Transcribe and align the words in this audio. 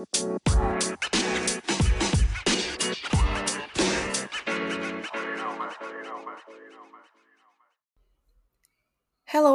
Hello, 0.00 0.08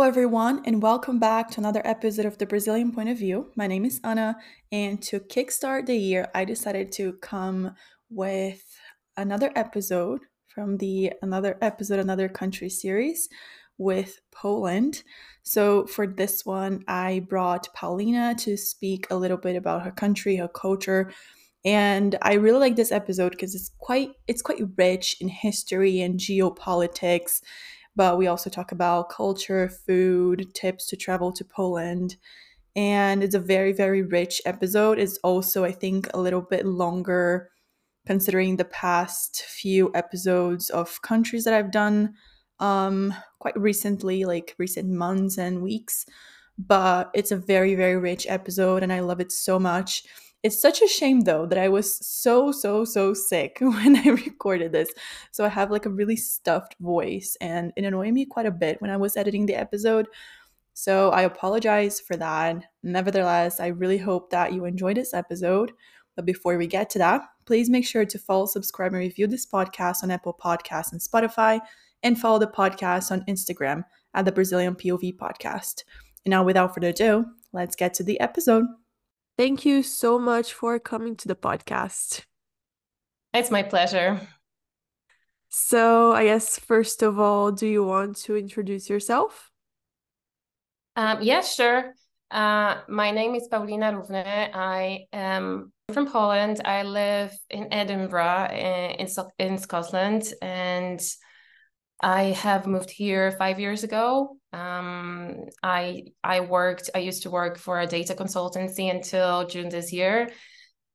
everyone, 0.03 0.61
and 0.65 0.83
welcome 0.83 1.17
back 1.17 1.49
to 1.49 1.59
another 1.59 1.81
episode 1.83 2.27
of 2.27 2.37
the 2.37 2.45
Brazilian 2.45 2.91
Point 2.91 3.09
of 3.09 3.17
View. 3.17 3.49
My 3.55 3.65
name 3.65 3.85
is 3.85 3.99
Ana, 4.03 4.37
and 4.71 5.01
to 5.01 5.19
kickstart 5.19 5.87
the 5.87 5.97
year, 5.97 6.27
I 6.35 6.45
decided 6.45 6.91
to 6.91 7.13
come 7.13 7.73
with 8.11 8.63
another 9.17 9.51
episode 9.55 10.19
from 10.47 10.77
the 10.77 11.11
Another 11.23 11.57
Episode, 11.59 11.97
Another 11.97 12.29
Country 12.29 12.69
series 12.69 13.29
with 13.77 14.19
Poland. 14.31 15.03
So, 15.43 15.85
for 15.85 16.07
this 16.07 16.45
one, 16.45 16.83
I 16.87 17.25
brought 17.27 17.73
Paulina 17.73 18.35
to 18.39 18.57
speak 18.57 19.07
a 19.09 19.15
little 19.15 19.37
bit 19.37 19.55
about 19.55 19.83
her 19.83 19.91
country, 19.91 20.37
her 20.37 20.47
culture, 20.47 21.11
and 21.63 22.17
I 22.21 22.33
really 22.33 22.59
like 22.59 22.75
this 22.75 22.91
episode 22.91 23.31
because 23.31 23.55
it's 23.55 23.71
quite 23.79 24.11
it's 24.27 24.41
quite 24.41 24.61
rich 24.77 25.17
in 25.19 25.27
history 25.27 26.01
and 26.01 26.19
geopolitics 26.19 27.41
but 27.95 28.17
we 28.17 28.27
also 28.27 28.49
talk 28.49 28.71
about 28.71 29.09
culture, 29.09 29.69
food, 29.69 30.53
tips 30.53 30.85
to 30.87 30.97
travel 30.97 31.31
to 31.31 31.45
Poland. 31.45 32.17
And 32.75 33.23
it's 33.23 33.35
a 33.35 33.39
very, 33.39 33.71
very 33.71 34.01
rich 34.01 34.41
episode. 34.45 34.99
It's 34.99 35.17
also, 35.23 35.63
I 35.63 35.71
think, 35.71 36.09
a 36.13 36.19
little 36.19 36.41
bit 36.41 36.65
longer 36.65 37.49
considering 38.05 38.57
the 38.57 38.65
past 38.65 39.43
few 39.43 39.91
episodes 39.95 40.69
of 40.69 41.01
countries 41.01 41.45
that 41.45 41.53
I've 41.53 41.71
done 41.71 42.13
um, 42.59 43.13
quite 43.39 43.57
recently, 43.59 44.25
like 44.25 44.55
recent 44.57 44.89
months 44.89 45.37
and 45.37 45.61
weeks. 45.61 46.05
But 46.57 47.11
it's 47.13 47.31
a 47.31 47.37
very, 47.37 47.75
very 47.75 47.97
rich 47.97 48.25
episode, 48.29 48.81
and 48.83 48.93
I 48.93 49.01
love 49.01 49.19
it 49.19 49.31
so 49.31 49.59
much. 49.59 50.03
It's 50.45 50.61
such 50.61 50.83
a 50.83 50.87
shame 50.87 51.21
though 51.21 51.47
that 51.47 51.57
I 51.57 51.69
was 51.69 52.05
so, 52.05 52.51
so, 52.51 52.85
so 52.85 53.15
sick 53.15 53.57
when 53.61 53.97
I 53.97 54.09
recorded 54.09 54.71
this. 54.71 54.91
So 55.31 55.43
I 55.43 55.49
have 55.49 55.71
like 55.71 55.87
a 55.87 55.89
really 55.89 56.15
stuffed 56.15 56.75
voice 56.79 57.35
and 57.41 57.73
it 57.75 57.83
annoyed 57.83 58.13
me 58.13 58.27
quite 58.27 58.45
a 58.45 58.51
bit 58.51 58.79
when 58.79 58.91
I 58.91 58.97
was 58.97 59.17
editing 59.17 59.47
the 59.47 59.55
episode. 59.55 60.07
So 60.75 61.09
I 61.09 61.23
apologize 61.23 61.99
for 61.99 62.15
that. 62.17 62.57
Nevertheless, 62.83 63.59
I 63.59 63.67
really 63.67 63.97
hope 63.97 64.29
that 64.29 64.53
you 64.53 64.65
enjoyed 64.65 64.97
this 64.97 65.15
episode. 65.15 65.71
But 66.15 66.25
before 66.25 66.57
we 66.57 66.67
get 66.67 66.91
to 66.91 66.99
that, 66.99 67.21
please 67.45 67.69
make 67.69 67.87
sure 67.87 68.05
to 68.05 68.19
follow, 68.19 68.45
subscribe, 68.45 68.91
and 68.91 68.99
review 68.99 69.25
this 69.25 69.45
podcast 69.45 70.03
on 70.03 70.11
Apple 70.11 70.37
Podcasts 70.39 70.91
and 70.91 71.01
Spotify, 71.01 71.59
and 72.05 72.17
follow 72.19 72.37
the 72.37 72.47
podcast 72.47 73.11
on 73.11 73.25
Instagram 73.25 73.83
at 74.13 74.25
the 74.25 74.31
Brazilian 74.31 74.75
POV 74.75 75.17
Podcast. 75.17 75.83
And 76.23 76.29
now, 76.29 76.43
without 76.43 76.73
further 76.73 76.89
ado, 76.89 77.25
let's 77.51 77.75
get 77.75 77.95
to 77.95 78.03
the 78.03 78.19
episode. 78.19 78.65
Thank 79.37 79.65
you 79.65 79.81
so 79.81 80.17
much 80.19 80.53
for 80.53 80.79
coming 80.79 81.15
to 81.17 81.27
the 81.27 81.35
podcast. 81.35 82.21
It's 83.33 83.51
my 83.51 83.63
pleasure. 83.63 84.21
So, 85.49 86.13
I 86.13 86.25
guess, 86.25 86.59
first 86.59 87.01
of 87.01 87.19
all, 87.19 87.51
do 87.51 87.65
you 87.65 87.83
want 87.83 88.17
to 88.17 88.37
introduce 88.37 88.87
yourself? 88.87 89.51
Um, 90.95 91.21
yeah, 91.21 91.41
sure. 91.41 91.95
Uh, 92.29 92.81
my 92.87 93.11
name 93.11 93.33
is 93.33 93.47
Paulina 93.49 93.91
Równy. 93.91 94.51
I 94.53 95.07
am 95.11 95.73
from 95.91 96.07
Poland. 96.07 96.61
I 96.65 96.83
live 96.83 97.33
in 97.49 97.73
Edinburgh 97.73 98.49
in, 98.51 99.07
in 99.39 99.57
Scotland, 99.57 100.33
and 100.41 101.01
I 102.05 102.33
have 102.33 102.67
moved 102.67 102.91
here 102.91 103.31
five 103.31 103.59
years 103.59 103.83
ago. 103.83 104.37
Um, 104.53 105.45
I 105.63 106.03
I 106.23 106.41
worked. 106.41 106.91
I 106.93 106.99
used 106.99 107.23
to 107.23 107.31
work 107.31 107.57
for 107.57 107.79
a 107.79 107.87
data 107.87 108.13
consultancy 108.13 108.91
until 108.91 109.47
June 109.47 109.69
this 109.69 109.91
year, 109.91 110.29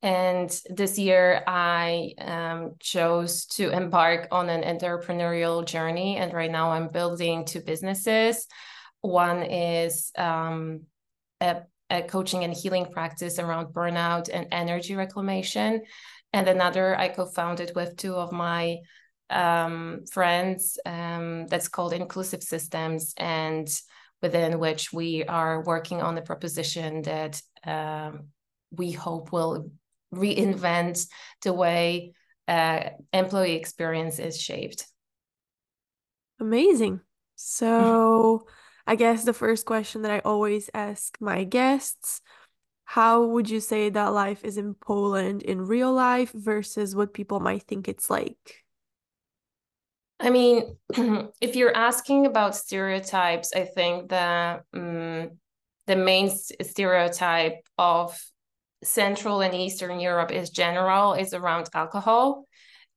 and 0.02 0.48
this 0.70 1.00
year 1.00 1.42
I 1.48 2.12
um, 2.18 2.76
chose 2.78 3.46
to 3.56 3.70
embark 3.70 4.28
on 4.30 4.48
an 4.48 4.62
entrepreneurial 4.62 5.66
journey. 5.66 6.16
And 6.16 6.32
right 6.32 6.50
now 6.50 6.70
I'm 6.70 6.90
building 6.90 7.44
two 7.44 7.60
businesses. 7.60 8.46
One 9.00 9.42
is 9.42 10.12
um, 10.16 10.82
a, 11.40 11.62
a 11.90 12.02
coaching 12.02 12.44
and 12.44 12.54
healing 12.54 12.86
practice 12.86 13.40
around 13.40 13.74
burnout 13.74 14.30
and 14.32 14.46
energy 14.52 14.94
reclamation, 14.94 15.82
and 16.32 16.46
another 16.46 16.96
I 16.96 17.08
co-founded 17.08 17.72
with 17.74 17.96
two 17.96 18.14
of 18.14 18.30
my 18.30 18.76
um, 19.30 20.04
friends 20.10 20.78
um, 20.84 21.46
that's 21.46 21.68
called 21.68 21.92
Inclusive 21.92 22.42
Systems, 22.42 23.14
and 23.16 23.68
within 24.22 24.58
which 24.58 24.92
we 24.92 25.24
are 25.24 25.62
working 25.62 26.02
on 26.02 26.14
the 26.14 26.22
proposition 26.22 27.02
that 27.02 27.40
um, 27.64 28.28
we 28.70 28.90
hope 28.90 29.32
will 29.32 29.70
reinvent 30.14 31.06
the 31.42 31.52
way 31.52 32.12
uh, 32.48 32.90
employee 33.12 33.56
experience 33.56 34.18
is 34.18 34.40
shaped. 34.40 34.86
Amazing. 36.40 37.00
So, 37.36 38.46
I 38.86 38.96
guess 38.96 39.24
the 39.24 39.32
first 39.32 39.66
question 39.66 40.02
that 40.02 40.10
I 40.10 40.18
always 40.20 40.68
ask 40.74 41.16
my 41.20 41.44
guests 41.44 42.20
how 42.90 43.22
would 43.24 43.48
you 43.48 43.60
say 43.60 43.88
that 43.88 44.08
life 44.08 44.44
is 44.44 44.56
in 44.56 44.74
Poland 44.74 45.42
in 45.42 45.60
real 45.64 45.92
life 45.92 46.32
versus 46.32 46.96
what 46.96 47.14
people 47.14 47.38
might 47.38 47.62
think 47.62 47.86
it's 47.86 48.10
like? 48.10 48.64
I 50.20 50.30
mean, 50.30 50.76
if 51.40 51.56
you're 51.56 51.74
asking 51.74 52.26
about 52.26 52.54
stereotypes, 52.54 53.52
I 53.54 53.64
think 53.64 54.10
the 54.10 54.62
um, 54.74 55.30
the 55.86 55.96
main 55.96 56.30
stereotype 56.30 57.66
of 57.78 58.20
Central 58.84 59.40
and 59.40 59.54
Eastern 59.54 59.98
Europe 59.98 60.30
is 60.30 60.50
general 60.50 61.14
is 61.14 61.34
around 61.34 61.68
alcohol 61.74 62.44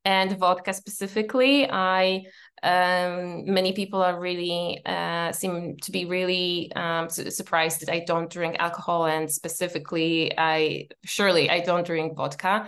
and 0.06 0.38
vodka 0.38 0.74
specifically. 0.74 1.70
I 1.70 2.26
um, 2.62 3.46
many 3.46 3.74
people 3.74 4.02
are 4.02 4.20
really 4.20 4.82
uh, 4.86 5.32
seem 5.32 5.78
to 5.84 5.92
be 5.92 6.06
really 6.06 6.72
um, 6.76 7.10
surprised 7.10 7.82
that 7.82 7.90
I 7.90 8.04
don't 8.06 8.30
drink 8.30 8.58
alcohol, 8.60 9.06
and 9.06 9.32
specifically, 9.32 10.38
I 10.38 10.88
surely 11.06 11.50
I 11.50 11.62
don't 11.62 11.86
drink 11.86 12.16
vodka, 12.18 12.68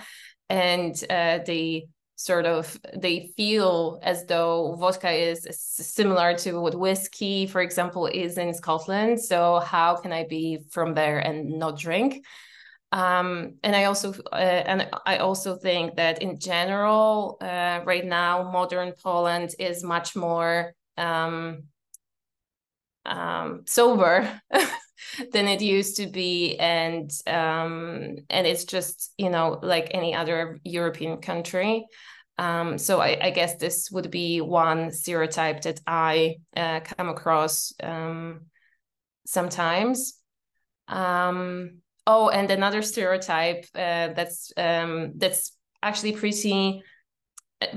and 0.49 0.95
uh, 1.09 1.39
they 1.45 1.88
sort 2.15 2.45
of 2.45 2.79
they 2.95 3.31
feel 3.35 3.99
as 4.01 4.25
though 4.25 4.75
vodka 4.79 5.11
is 5.11 5.47
similar 5.51 6.33
to 6.37 6.59
what 6.59 6.75
whiskey 6.75 7.45
for 7.45 7.61
example 7.61 8.07
is 8.07 8.37
in 8.37 8.53
scotland. 8.53 9.21
So 9.21 9.59
how 9.59 9.95
can 9.97 10.11
i 10.13 10.25
be 10.25 10.59
from 10.69 10.93
there 10.93 11.19
and 11.19 11.59
not 11.59 11.77
drink? 11.77 12.25
Um, 12.91 13.55
and 13.63 13.75
i 13.75 13.85
also 13.85 14.13
uh, 14.31 14.35
and 14.35 14.87
i 15.05 15.17
also 15.17 15.57
think 15.57 15.95
that 15.95 16.21
in 16.21 16.39
general 16.39 17.37
uh, 17.41 17.81
right 17.83 18.05
now 18.05 18.49
modern 18.51 18.93
poland 19.03 19.53
is 19.59 19.83
much 19.83 20.15
more 20.15 20.73
um, 20.97 21.63
um, 23.05 23.63
sober 23.65 24.41
than 25.31 25.47
it 25.47 25.61
used 25.61 25.97
to 25.97 26.07
be. 26.07 26.55
And 26.57 27.11
um, 27.27 28.17
and 28.29 28.47
it's 28.47 28.66
just 28.66 29.13
you 29.17 29.29
know 29.29 29.59
like 29.61 29.91
any 29.91 30.16
other 30.16 30.59
european 30.63 31.17
country. 31.17 31.85
Um, 32.38 32.77
so 32.77 32.99
I, 32.99 33.17
I, 33.21 33.29
guess 33.29 33.55
this 33.55 33.89
would 33.91 34.11
be 34.11 34.41
one 34.41 34.91
stereotype 34.91 35.61
that 35.61 35.79
i 35.88 36.35
uh, 36.57 36.81
come 36.81 37.07
across 37.07 37.71
um, 37.81 38.47
sometimes. 39.25 40.19
Um, 40.89 41.77
oh 42.05 42.29
and 42.29 42.51
another 42.51 42.81
stereotype 42.81 43.65
uh, 43.73 44.09
that's 44.13 44.51
um, 44.57 45.13
that's 45.15 45.53
actually 45.81 46.11
pretty 46.11 46.83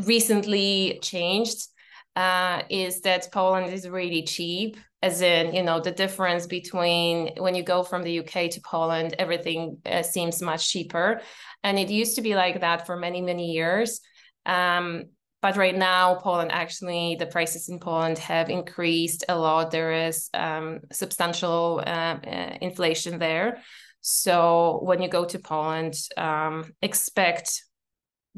recently 0.05 0.99
changed 1.03 1.69
uh, 2.17 2.63
is 2.69 3.01
that 3.03 3.29
Poland 3.33 3.73
is 3.73 3.89
really 3.89 4.23
cheap 4.23 4.77
as 5.03 5.23
in 5.23 5.55
you 5.55 5.63
know 5.63 5.81
the 5.81 5.93
difference 5.93 6.47
between 6.47 7.31
when 7.39 7.55
you 7.55 7.63
go 7.63 7.83
from 7.83 8.03
the 8.03 8.19
uk 8.19 8.31
to 8.31 8.61
poland 8.65 9.15
everything 9.19 9.79
uh, 9.87 10.03
seems 10.03 10.43
much 10.43 10.69
cheaper. 10.69 11.21
And 11.63 11.79
it 11.79 11.89
used 11.91 12.17
to 12.17 12.23
be 12.23 12.35
like 12.35 12.61
that 12.61 12.87
for 12.87 12.97
many 12.97 13.21
many 13.21 13.53
years. 13.53 14.01
Um, 14.47 15.05
but 15.41 15.57
right 15.57 15.77
now 15.77 16.17
poland 16.17 16.51
actually 16.51 17.17
the 17.19 17.27
prices 17.27 17.69
in 17.69 17.79
poland 17.79 18.19
have 18.19 18.51
increased 18.51 19.25
a 19.29 19.39
lot. 19.39 19.71
There 19.71 19.93
is 20.09 20.31
um, 20.35 20.81
substantial 20.93 21.83
uh, 21.87 22.19
uh, 22.27 22.59
inflation 22.61 23.19
there. 23.19 23.63
So 24.01 24.81
when 24.83 25.03
you 25.03 25.09
go 25.09 25.25
to 25.27 25.39
poland 25.39 25.95
um, 26.17 26.73
expect 26.83 27.63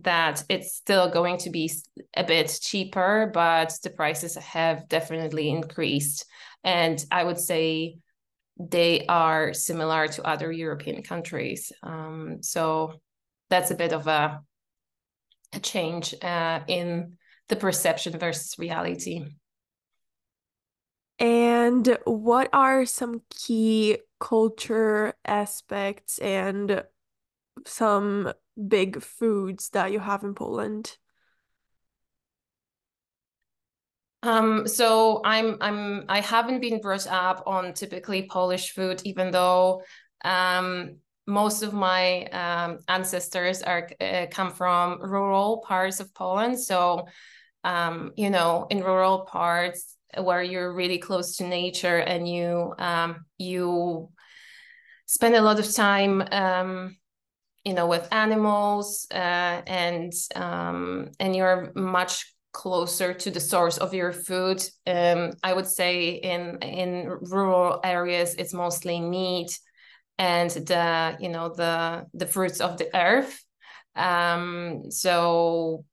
that 0.02 0.43
it's 0.49 0.75
still 0.75 1.11
going 1.11 1.38
to 1.38 1.50
be 1.50 1.70
a 2.17 2.25
bit 2.25 2.58
cheaper 2.62 3.31
but 3.32 3.73
the 3.82 3.91
prices 3.91 4.37
have 4.37 4.88
definitely 4.88 5.49
increased 5.49 6.25
and 6.64 7.05
I 7.11 7.25
would 7.25 7.38
say 7.38 7.99
they 8.61 9.06
are 9.06 9.55
similar 9.55 10.06
to 10.08 10.26
other 10.26 10.52
European 10.52 11.02
countries. 11.02 11.73
Um, 11.82 12.43
so 12.43 13.00
that's 13.49 13.70
a 13.70 13.75
bit 13.75 13.93
of 13.93 14.06
a, 14.06 14.41
a 15.55 15.61
change 15.61 16.14
uh, 16.23 16.61
in 16.69 17.17
the 17.49 17.56
perception 17.56 18.19
versus 18.19 18.58
reality. 18.58 19.25
And 21.19 21.99
what 22.05 22.49
are 22.53 22.85
some 22.85 23.23
key 23.31 23.99
culture 24.19 25.14
aspects 25.25 26.19
and 26.19 26.85
some 27.67 28.32
big 28.69 29.03
foods 29.03 29.71
that 29.71 29.93
you 29.93 29.99
have 30.01 30.23
in 30.23 30.35
Poland? 30.35 30.97
Um, 34.23 34.69
so 34.69 35.23
I'm 35.25 35.57
I'm 35.61 36.05
I 36.09 36.21
haven't 36.21 36.61
been 36.61 36.81
brought 36.81 37.07
up 37.07 37.43
on 37.47 37.73
typically 37.73 38.27
Polish 38.27 38.73
food, 38.73 39.01
even 39.05 39.31
though 39.31 39.83
um, 40.25 40.97
most 41.27 41.62
of 41.62 41.73
my 41.73 42.27
um, 42.27 42.79
ancestors 42.89 43.62
are 43.62 43.89
uh, 44.01 44.27
come 44.31 44.51
from 44.51 45.01
rural 45.01 45.65
parts 45.67 46.01
of 46.01 46.13
Poland. 46.15 46.61
So 46.61 47.06
um, 47.65 48.13
you 48.17 48.31
know, 48.31 48.67
in 48.71 48.81
rural 48.83 49.21
parts 49.21 49.97
where 50.19 50.43
you're 50.43 50.73
really 50.73 50.99
close 50.99 51.37
to 51.37 51.47
nature 51.47 51.99
and 51.99 52.29
you 52.29 52.75
um, 52.79 53.25
you 53.39 54.11
spend 55.06 55.35
a 55.35 55.43
lot 55.43 55.59
of 55.59 55.73
time 55.73 56.23
um, 56.31 56.97
you 57.65 57.75
know 57.75 57.87
with 57.87 58.09
animals 58.12 59.07
uh, 59.12 59.62
and 59.67 60.12
um, 60.35 61.11
and 61.19 61.37
you're 61.37 61.73
much 61.75 62.35
closer 62.53 63.15
to 63.15 63.31
the 63.31 63.41
source 63.41 63.79
of 63.79 63.95
your 63.95 64.12
food. 64.12 64.62
Um, 64.87 65.33
I 65.43 65.53
would 65.53 65.67
say 65.67 66.11
in 66.15 66.59
in 66.59 67.09
rural 67.21 67.81
areas, 67.85 68.35
it's 68.35 68.55
mostly 68.55 69.01
meat 69.01 69.59
and 70.19 70.51
the 70.51 71.17
you 71.21 71.29
know 71.29 71.49
the 71.49 72.07
the 72.15 72.27
fruits 72.27 72.61
of 72.61 72.79
the 72.79 72.95
earth. 72.95 73.43
Um, 73.97 74.91
so 74.91 75.85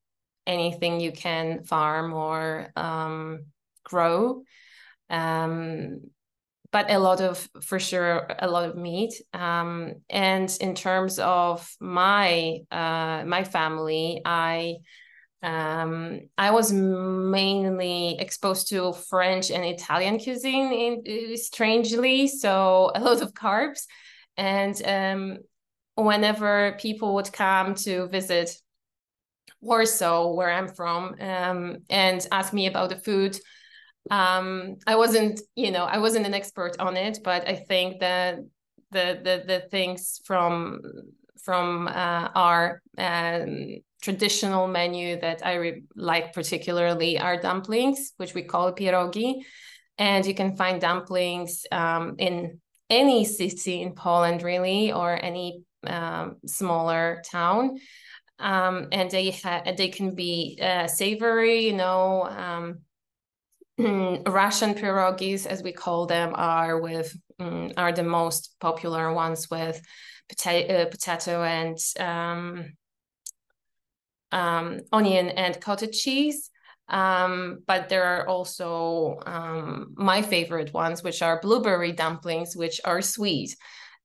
anything 0.46 1.00
you 1.00 1.12
can 1.12 1.64
farm 1.64 2.14
or 2.14 2.72
um, 2.74 3.46
grow. 3.84 4.42
Um, 5.10 6.00
but 6.70 6.90
a 6.90 6.98
lot 6.98 7.20
of 7.20 7.48
for 7.62 7.78
sure 7.78 8.26
a 8.38 8.48
lot 8.48 8.68
of 8.68 8.76
meat 8.76 9.14
um, 9.32 9.94
and 10.10 10.56
in 10.60 10.74
terms 10.74 11.18
of 11.18 11.68
my 11.80 12.58
uh, 12.70 13.24
my 13.24 13.44
family 13.44 14.20
i 14.24 14.76
um, 15.42 16.20
I 16.36 16.50
was 16.50 16.72
mainly 16.72 18.18
exposed 18.18 18.68
to 18.70 18.92
French 18.92 19.50
and 19.50 19.64
Italian 19.64 20.18
cuisine, 20.18 21.02
in, 21.04 21.36
strangely, 21.36 22.26
so 22.26 22.90
a 22.94 23.00
lot 23.00 23.22
of 23.22 23.34
carbs. 23.34 23.82
And 24.36 24.80
um, 24.84 25.38
whenever 25.94 26.76
people 26.80 27.14
would 27.14 27.32
come 27.32 27.74
to 27.76 28.08
visit 28.08 28.50
Warsaw, 29.60 30.32
where 30.34 30.50
I'm 30.50 30.68
from, 30.68 31.14
um, 31.20 31.78
and 31.88 32.26
ask 32.30 32.52
me 32.52 32.66
about 32.66 32.90
the 32.90 32.96
food, 32.96 33.38
um, 34.10 34.76
I 34.86 34.96
wasn't, 34.96 35.40
you 35.54 35.70
know, 35.70 35.84
I 35.84 35.98
wasn't 35.98 36.26
an 36.26 36.34
expert 36.34 36.76
on 36.78 36.96
it, 36.96 37.18
but 37.22 37.48
I 37.48 37.54
think 37.54 38.00
that 38.00 38.38
the 38.90 39.20
the 39.22 39.44
the 39.46 39.60
things 39.70 40.20
from 40.24 40.80
from 41.44 41.88
uh, 41.88 42.28
our 42.34 42.82
um, 42.98 43.76
traditional 44.02 44.66
menu 44.66 45.20
that 45.20 45.44
I 45.44 45.54
re- 45.54 45.82
like 45.94 46.32
particularly 46.32 47.18
are 47.18 47.40
dumplings, 47.40 48.12
which 48.16 48.34
we 48.34 48.42
call 48.42 48.74
pierogi. 48.74 49.42
And 49.98 50.24
you 50.24 50.34
can 50.34 50.56
find 50.56 50.80
dumplings 50.80 51.66
um, 51.72 52.14
in 52.18 52.60
any 52.88 53.24
city 53.24 53.82
in 53.82 53.94
Poland, 53.94 54.42
really, 54.42 54.92
or 54.92 55.18
any 55.20 55.64
um, 55.86 56.36
smaller 56.46 57.22
town. 57.30 57.78
Um, 58.38 58.88
and 58.92 59.10
they 59.10 59.32
ha- 59.32 59.64
they 59.76 59.88
can 59.88 60.14
be 60.14 60.58
uh, 60.62 60.86
savory, 60.86 61.66
you 61.66 61.72
know. 61.72 62.22
Um, 62.22 62.80
Russian 63.78 64.74
pierogies, 64.74 65.46
as 65.46 65.62
we 65.62 65.72
call 65.72 66.06
them, 66.06 66.32
are 66.34 66.80
with 66.80 67.16
um, 67.38 67.72
are 67.76 67.92
the 67.92 68.02
most 68.02 68.56
popular 68.58 69.12
ones 69.12 69.48
with 69.50 69.80
potato, 70.28 70.82
uh, 70.82 70.86
potato 70.86 71.42
and 71.44 71.78
um, 72.00 72.72
um, 74.32 74.80
onion 74.92 75.28
and 75.28 75.60
cottage 75.60 76.00
cheese. 76.00 76.50
Um, 76.88 77.58
but 77.66 77.88
there 77.88 78.04
are 78.04 78.28
also 78.28 79.20
um, 79.26 79.92
my 79.96 80.22
favorite 80.22 80.72
ones, 80.72 81.02
which 81.02 81.22
are 81.22 81.40
blueberry 81.40 81.92
dumplings, 81.92 82.56
which 82.56 82.80
are 82.84 83.02
sweet. 83.02 83.54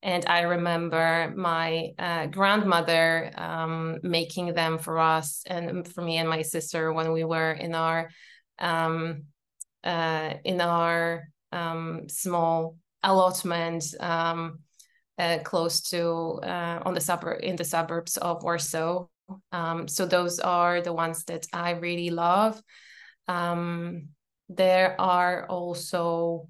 And 0.03 0.25
I 0.27 0.41
remember 0.41 1.33
my 1.35 1.91
uh, 1.97 2.25
grandmother 2.27 3.31
um, 3.35 3.99
making 4.03 4.53
them 4.53 4.77
for 4.77 4.99
us 4.99 5.43
and 5.47 5.87
for 5.87 6.01
me 6.01 6.17
and 6.17 6.27
my 6.27 6.41
sister 6.41 6.91
when 6.91 7.13
we 7.13 7.23
were 7.23 7.53
in 7.53 7.73
our 7.73 8.09
um, 8.59 9.23
uh, 9.83 10.33
in 10.44 10.62
our 10.62 11.27
um, 11.51 12.07
small 12.09 12.77
allotment 13.03 13.83
um, 14.00 14.59
uh, 15.18 15.39
close 15.44 15.81
to 15.81 16.39
uh, 16.44 16.81
on 16.85 16.94
the 16.94 17.01
suburb 17.01 17.41
in 17.44 17.56
the 17.56 17.63
suburbs 17.63 18.18
of 18.18 18.44
Warsaw. 18.44 19.07
Um, 19.51 19.88
so 19.88 20.06
those 20.06 20.39
are 20.39 20.81
the 20.81 20.94
ones 20.94 21.24
that 21.25 21.47
I 21.53 21.71
really 21.71 22.09
love. 22.09 22.62
Um, 23.27 24.09
there 24.50 25.00
are 25.00 25.47
also 25.47 26.50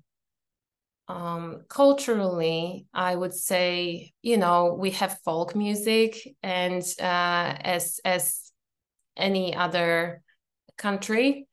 um, 1.07 1.63
culturally, 1.67 2.87
I 2.93 3.15
would 3.15 3.33
say, 3.33 4.13
you 4.21 4.37
know, 4.37 4.73
we 4.73 4.91
have 4.91 5.19
folk 5.25 5.55
music, 5.55 6.17
and 6.41 6.81
uh, 6.99 7.55
as 7.61 7.99
as 8.05 8.51
any 9.17 9.55
other 9.55 10.21
country. 10.77 11.47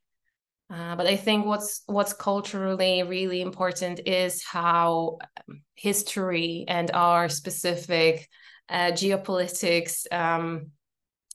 Uh, 0.70 0.94
but 0.94 1.06
I 1.06 1.16
think 1.16 1.46
what's 1.46 1.82
what's 1.86 2.12
culturally 2.12 3.02
really 3.02 3.40
important 3.40 4.00
is 4.06 4.44
how 4.44 5.18
um, 5.48 5.62
history 5.74 6.64
and 6.68 6.90
our 6.92 7.28
specific 7.28 8.28
uh, 8.68 8.92
geopolitics 8.92 10.06
um, 10.12 10.70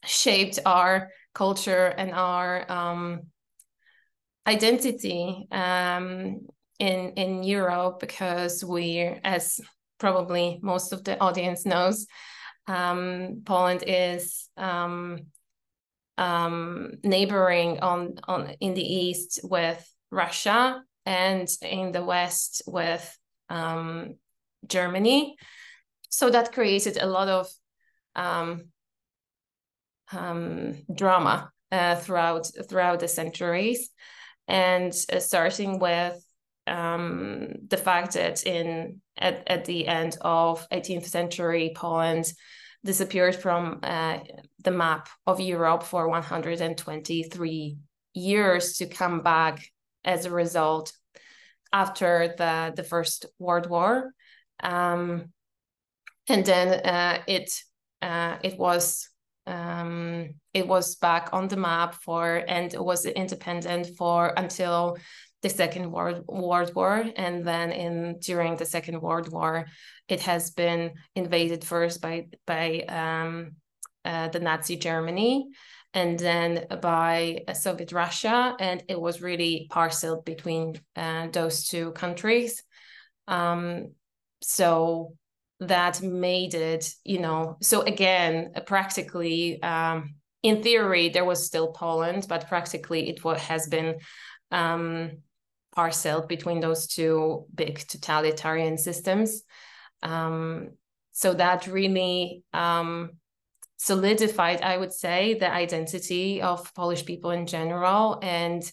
shaped 0.06 0.60
our 0.66 1.10
culture 1.34 1.88
and 1.88 2.12
our 2.12 2.72
um, 2.72 3.24
identity 4.48 5.48
um, 5.52 6.48
in 6.80 7.12
in 7.18 7.44
Europe 7.44 8.00
because 8.00 8.64
we, 8.64 9.00
as 9.24 9.60
probably 9.98 10.60
most 10.62 10.94
of 10.94 11.04
the 11.04 11.20
audience 11.20 11.66
knows, 11.66 12.08
um, 12.68 13.42
Poland 13.46 13.84
is 13.86 14.48
um, 16.18 16.94
neighboring 17.04 17.80
on 17.80 18.16
on 18.28 18.56
in 18.60 18.74
the 18.74 18.84
east 18.84 19.40
with 19.44 19.86
Russia 20.12 20.82
and 21.06 21.48
in 21.62 21.92
the 21.92 22.04
west 22.04 22.64
with 22.68 23.18
um, 23.50 24.16
Germany. 24.68 25.36
So 26.10 26.30
that 26.30 26.54
created 26.54 26.98
a 26.98 27.06
lot 27.06 27.28
of 27.28 27.48
um, 28.16 28.70
um, 30.12 30.76
drama 30.94 31.52
uh, 31.72 31.96
throughout 31.96 32.50
throughout 32.70 33.00
the 33.00 33.08
centuries, 33.08 33.90
and 34.48 34.94
uh, 35.12 35.20
starting 35.20 35.80
with 35.80 36.24
um, 36.68 37.54
the 37.68 37.78
fact 37.78 38.14
that 38.14 38.46
in 38.46 39.02
at, 39.18 39.44
at 39.48 39.66
the 39.66 39.88
end 39.88 40.18
of 40.22 40.68
18th 40.72 41.06
century 41.06 41.74
Poland 41.76 42.26
disappeared 42.86 43.36
from 43.36 43.80
uh, 43.84 44.20
the 44.64 44.72
map 44.72 45.10
of 45.26 45.42
Europe 45.42 45.84
for 45.84 46.08
123 46.08 47.78
years 48.14 48.78
to 48.78 48.86
come 48.86 49.22
back 49.22 49.66
as 50.06 50.26
a 50.26 50.32
result 50.32 50.94
after 51.74 52.34
the 52.38 52.74
the 52.76 52.84
First 52.84 53.26
World 53.40 53.70
War, 53.70 54.14
um, 54.62 55.34
and 56.30 56.46
then 56.46 56.68
uh, 56.86 57.22
it 57.28 57.52
uh, 58.02 58.38
it 58.44 58.58
was 58.58 59.10
um, 59.48 60.36
it 60.54 60.68
was 60.68 60.96
back 60.96 61.30
on 61.34 61.48
the 61.48 61.58
map 61.58 61.96
for 61.96 62.44
and 62.48 62.74
it 62.74 62.84
was 62.84 63.06
independent 63.06 63.98
for 63.98 64.34
until 64.38 64.98
the 65.46 65.50
Second 65.50 65.92
World, 65.92 66.24
World 66.28 66.74
War, 66.74 67.06
and 67.16 67.46
then 67.46 67.72
in 67.72 68.18
during 68.18 68.58
the 68.58 68.66
Second 68.66 69.00
World 69.00 69.32
War, 69.32 69.68
it 70.08 70.22
has 70.22 70.50
been 70.50 70.94
invaded 71.16 71.64
first 71.64 72.02
by 72.02 72.30
by 72.48 72.82
um, 72.90 73.52
uh, 74.04 74.28
the 74.30 74.40
Nazi 74.40 74.76
Germany, 74.76 75.50
and 75.94 76.18
then 76.18 76.66
by 76.82 77.44
Soviet 77.54 77.92
Russia, 77.92 78.56
and 78.60 78.82
it 78.88 79.00
was 79.00 79.22
really 79.22 79.68
parceled 79.70 80.26
between 80.26 80.82
uh, 80.96 81.28
those 81.28 81.68
two 81.68 81.92
countries. 81.92 82.64
Um, 83.28 83.92
so 84.42 85.14
that 85.60 86.02
made 86.02 86.56
it, 86.56 86.92
you 87.04 87.20
know, 87.20 87.58
so 87.62 87.82
again, 87.82 88.52
practically, 88.66 89.62
um, 89.62 90.16
in 90.42 90.64
theory, 90.64 91.10
there 91.10 91.24
was 91.24 91.46
still 91.46 91.68
Poland, 91.68 92.26
but 92.28 92.48
practically 92.48 93.10
it 93.10 93.20
has 93.52 93.68
been 93.68 94.00
um, 94.52 95.22
parceled 95.76 96.28
between 96.28 96.60
those 96.60 96.88
two 96.88 97.46
big 97.54 97.80
totalitarian 97.88 98.78
systems. 98.78 99.44
Um, 100.02 100.72
so 101.12 101.34
that 101.34 101.68
really 101.68 102.44
um, 102.54 103.12
solidified, 103.78 104.62
I 104.62 104.78
would 104.78 104.94
say, 104.94 105.36
the 105.36 105.52
identity 105.52 106.42
of 106.42 106.74
Polish 106.74 107.06
people 107.06 107.32
in 107.32 107.46
general 107.46 108.20
and 108.22 108.64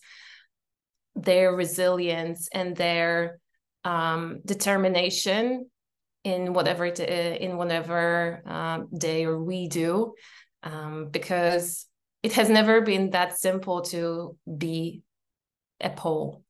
their 1.14 1.54
resilience 1.54 2.48
and 2.52 2.76
their 2.76 3.38
um, 3.84 4.40
determination 4.44 5.66
in 6.24 6.52
whatever 6.52 6.86
in 6.86 7.56
whatever 7.56 8.42
um, 8.46 8.88
day 8.96 9.24
or 9.24 9.42
we 9.42 9.68
do, 9.68 10.14
um, 10.62 11.08
because 11.10 11.86
it 12.22 12.32
has 12.34 12.48
never 12.48 12.80
been 12.80 13.10
that 13.10 13.38
simple 13.38 13.82
to 13.82 14.36
be 14.46 15.02
a 15.80 15.90
Pole. 15.90 16.41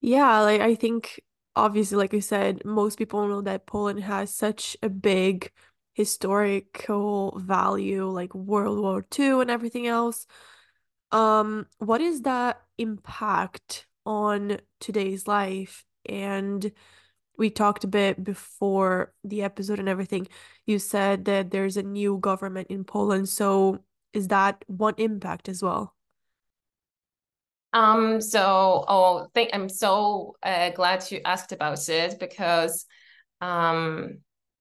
Yeah, 0.00 0.40
like 0.40 0.60
I 0.60 0.74
think 0.74 1.20
obviously, 1.56 1.96
like 1.98 2.14
I 2.14 2.20
said, 2.20 2.64
most 2.64 2.98
people 2.98 3.26
know 3.28 3.42
that 3.42 3.66
Poland 3.66 4.02
has 4.04 4.34
such 4.34 4.76
a 4.82 4.88
big 4.88 5.50
historical 5.94 7.38
value, 7.38 8.06
like 8.08 8.34
World 8.34 8.78
War 8.80 9.02
II 9.02 9.40
and 9.42 9.50
everything 9.50 9.86
else. 9.86 10.26
Um, 11.12 11.66
what 11.78 12.00
is 12.00 12.22
that 12.22 12.62
impact 12.78 13.86
on 14.06 14.58
today's 14.80 15.28
life? 15.28 15.84
And 16.08 16.72
we 17.38 17.50
talked 17.50 17.84
a 17.84 17.88
bit 17.88 18.22
before 18.24 19.14
the 19.24 19.42
episode 19.42 19.78
and 19.80 19.88
everything. 19.88 20.28
You 20.66 20.78
said 20.78 21.26
that 21.26 21.50
there's 21.50 21.76
a 21.76 21.82
new 21.82 22.18
government 22.18 22.68
in 22.70 22.84
Poland. 22.84 23.28
So 23.28 23.84
is 24.14 24.28
that 24.28 24.64
one 24.68 24.94
impact 24.98 25.48
as 25.48 25.62
well? 25.62 25.94
Um, 27.72 28.20
so 28.20 28.84
oh 28.88 29.28
think 29.34 29.50
I'm 29.52 29.68
so 29.68 30.36
uh, 30.42 30.70
glad 30.70 31.10
you 31.10 31.20
asked 31.24 31.52
about 31.52 31.88
it 31.88 32.18
because 32.18 32.84
um 33.40 34.18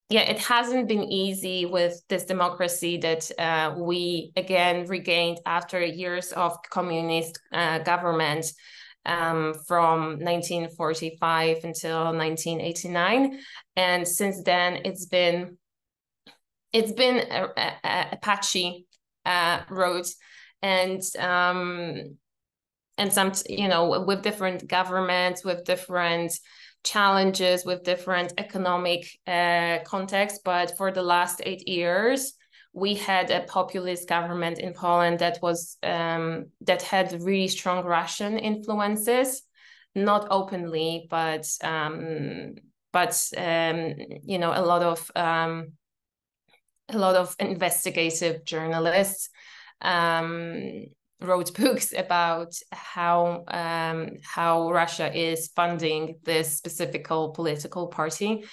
yeah, 0.09 0.21
it 0.21 0.39
hasn't 0.39 0.87
been 0.87 1.03
easy 1.03 1.67
with 1.67 2.01
this 2.09 2.25
democracy 2.25 2.97
that 2.97 3.29
uh, 3.37 3.75
we 3.77 4.31
again 4.35 4.87
regained 4.87 5.39
after 5.45 5.79
years 5.85 6.31
of 6.31 6.57
communist 6.71 7.39
uh, 7.53 7.77
government 7.79 8.51
um, 9.05 9.53
from 9.67 10.19
1945 10.19 11.63
until 11.63 12.05
1989, 12.05 13.39
and 13.75 14.07
since 14.07 14.41
then 14.43 14.81
it's 14.83 15.05
been 15.05 15.57
it's 16.73 16.91
been 16.91 17.17
a, 17.17 17.47
a, 17.55 18.07
a 18.13 18.17
patchy 18.17 18.87
uh, 19.25 19.59
road, 19.69 20.07
and 20.63 21.03
um, 21.19 22.17
and 22.99 23.11
some 23.11 23.31
you 23.47 23.67
know 23.67 24.03
with 24.05 24.21
different 24.21 24.67
governments 24.67 25.43
with 25.43 25.63
different 25.63 26.31
challenges 26.83 27.65
with 27.65 27.83
different 27.83 28.33
economic 28.37 29.05
uh, 29.27 29.79
contexts. 29.85 30.39
But 30.43 30.77
for 30.77 30.91
the 30.91 31.03
last 31.03 31.41
eight 31.45 31.67
years, 31.67 32.33
we 32.73 32.95
had 32.95 33.31
a 33.31 33.41
populist 33.41 34.07
government 34.07 34.59
in 34.59 34.73
Poland 34.73 35.19
that 35.19 35.39
was 35.41 35.77
um, 35.83 36.45
that 36.61 36.81
had 36.81 37.21
really 37.21 37.47
strong 37.47 37.83
Russian 37.83 38.37
influences, 38.37 39.41
not 39.95 40.27
openly, 40.29 41.07
but 41.09 41.45
um, 41.63 42.55
but 42.93 43.21
um, 43.37 43.95
you 44.23 44.37
know 44.37 44.53
a 44.53 44.63
lot 44.63 44.83
of 44.83 45.11
um, 45.15 45.73
a 46.89 46.97
lot 46.97 47.15
of 47.15 47.35
investigative 47.39 48.45
journalists 48.45 49.29
um, 49.81 50.85
wrote 51.21 51.53
books 51.57 51.93
about 51.95 52.53
how 52.71 53.43
um, 53.47 54.17
how 54.23 54.71
Russia 54.71 55.11
is 55.13 55.49
funding 55.55 56.19
this 56.23 56.57
specific 56.57 57.07
political 57.07 57.87
party. 57.87 58.43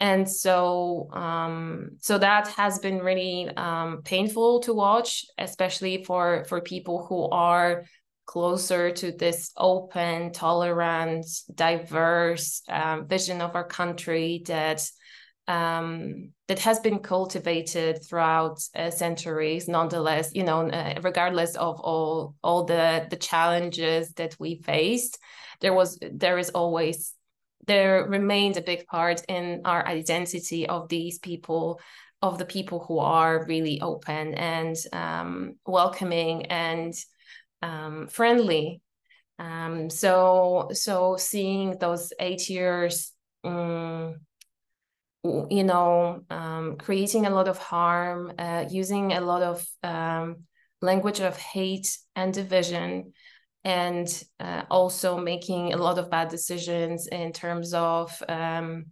And 0.00 0.28
so, 0.28 1.08
um, 1.12 1.90
so 2.00 2.18
that 2.18 2.48
has 2.48 2.80
been 2.80 2.98
really 2.98 3.48
um, 3.56 4.02
painful 4.02 4.60
to 4.60 4.74
watch, 4.74 5.24
especially 5.38 6.04
for 6.04 6.44
for 6.48 6.60
people 6.60 7.06
who 7.06 7.28
are 7.30 7.84
closer 8.26 8.90
to 8.90 9.12
this 9.12 9.52
open, 9.56 10.32
tolerant, 10.32 11.26
diverse 11.54 12.62
um, 12.68 13.06
vision 13.06 13.40
of 13.40 13.54
our 13.54 13.64
country 13.64 14.42
that 14.46 14.88
um, 15.46 16.30
that 16.48 16.58
has 16.58 16.80
been 16.80 16.98
cultivated 16.98 18.02
throughout 18.04 18.60
uh, 18.74 18.90
centuries 18.90 19.68
nonetheless 19.68 20.34
you 20.34 20.44
know 20.44 20.68
uh, 20.68 21.00
regardless 21.02 21.54
of 21.56 21.80
all 21.80 22.34
all 22.42 22.64
the 22.64 23.06
the 23.10 23.16
challenges 23.16 24.12
that 24.12 24.36
we 24.38 24.62
faced 24.62 25.18
there 25.60 25.74
was 25.74 25.98
there 26.12 26.38
is 26.38 26.50
always 26.50 27.14
there 27.66 28.06
remained 28.06 28.56
a 28.56 28.62
big 28.62 28.86
part 28.86 29.22
in 29.28 29.62
our 29.64 29.86
identity 29.86 30.68
of 30.68 30.88
these 30.88 31.18
people 31.18 31.80
of 32.24 32.38
the 32.38 32.46
people 32.46 32.82
who 32.88 32.98
are 32.98 33.44
really 33.46 33.80
open 33.82 34.34
and 34.34 34.76
um, 34.94 35.56
welcoming 35.66 36.46
and 36.46 36.94
um, 37.60 38.06
friendly. 38.08 38.80
Um, 39.38 39.90
so 39.90 40.68
so 40.72 41.16
seeing 41.18 41.76
those 41.78 42.12
eight 42.18 42.48
years 42.48 43.12
um, 43.42 44.20
you 45.24 45.64
know, 45.64 46.24
um, 46.28 46.76
creating 46.76 47.26
a 47.26 47.30
lot 47.30 47.48
of 47.48 47.56
harm, 47.58 48.32
uh, 48.38 48.66
using 48.68 49.12
a 49.12 49.20
lot 49.20 49.42
of 49.42 49.66
um, 49.82 50.44
language 50.82 51.20
of 51.20 51.36
hate 51.38 51.96
and 52.14 52.34
division, 52.34 53.12
and 53.64 54.22
uh, 54.38 54.62
also 54.70 55.16
making 55.16 55.72
a 55.72 55.78
lot 55.78 55.98
of 55.98 56.10
bad 56.10 56.28
decisions 56.28 57.06
in 57.06 57.32
terms 57.32 57.72
of, 57.72 58.22
um, 58.28 58.86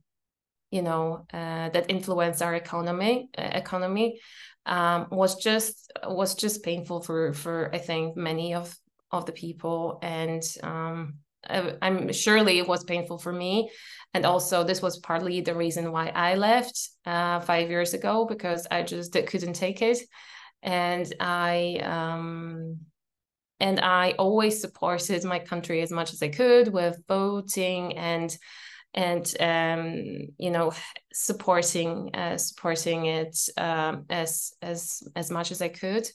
you 0.71 0.81
know, 0.81 1.27
uh, 1.35 1.69
that 1.69 1.91
influence 1.91 2.41
our 2.41 2.55
economy. 2.55 3.29
Uh, 3.37 3.51
economy 3.53 4.19
um, 4.65 5.09
was 5.11 5.35
just 5.35 5.93
was 6.07 6.35
just 6.35 6.65
painful 6.65 7.03
for 7.03 7.35
for 7.35 7.75
I 7.75 7.79
think 7.79 8.17
many 8.17 8.55
of 8.55 8.75
of 9.11 9.27
the 9.27 9.33
people, 9.33 9.99
and 10.01 10.43
um, 10.63 11.17
I, 11.47 11.75
I'm 11.83 12.11
surely 12.13 12.59
it 12.59 12.67
was 12.67 12.85
painful 12.85 13.19
for 13.19 13.33
me 13.33 13.71
and 14.15 14.27
also 14.27 14.63
this 14.63 14.83
was 14.83 14.99
partly 14.99 15.41
the 15.41 15.55
reason 15.55 15.93
why 15.93 16.09
i 16.09 16.35
left 16.35 16.91
uh, 17.07 17.41
five 17.41 17.71
years 17.71 17.95
ago 17.95 18.27
because 18.27 18.67
i 18.71 18.83
just 18.83 19.13
couldn't 19.27 19.55
take 19.55 19.83
it. 19.83 19.99
And 20.63 21.13
i 21.21 21.81
um, 21.83 22.79
and 23.59 23.81
i 23.81 24.13
always 24.13 24.61
supported 24.61 25.25
my 25.25 25.39
country 25.39 25.81
as 25.83 25.91
much 25.91 26.13
as 26.13 26.23
i 26.23 26.29
could 26.29 26.69
with 26.69 27.03
voting 27.09 27.97
and 27.97 28.37
and 28.95 29.35
um, 29.41 30.29
you 30.39 30.51
know 30.51 30.73
supporting 31.13 32.11
uh, 32.15 32.37
supporting 32.37 33.07
it 33.07 33.39
um, 33.57 34.05
as 34.11 34.53
as 34.61 35.03
as 35.17 35.31
much 35.31 35.51
as 35.51 35.63
i 35.63 35.69
could. 35.69 36.07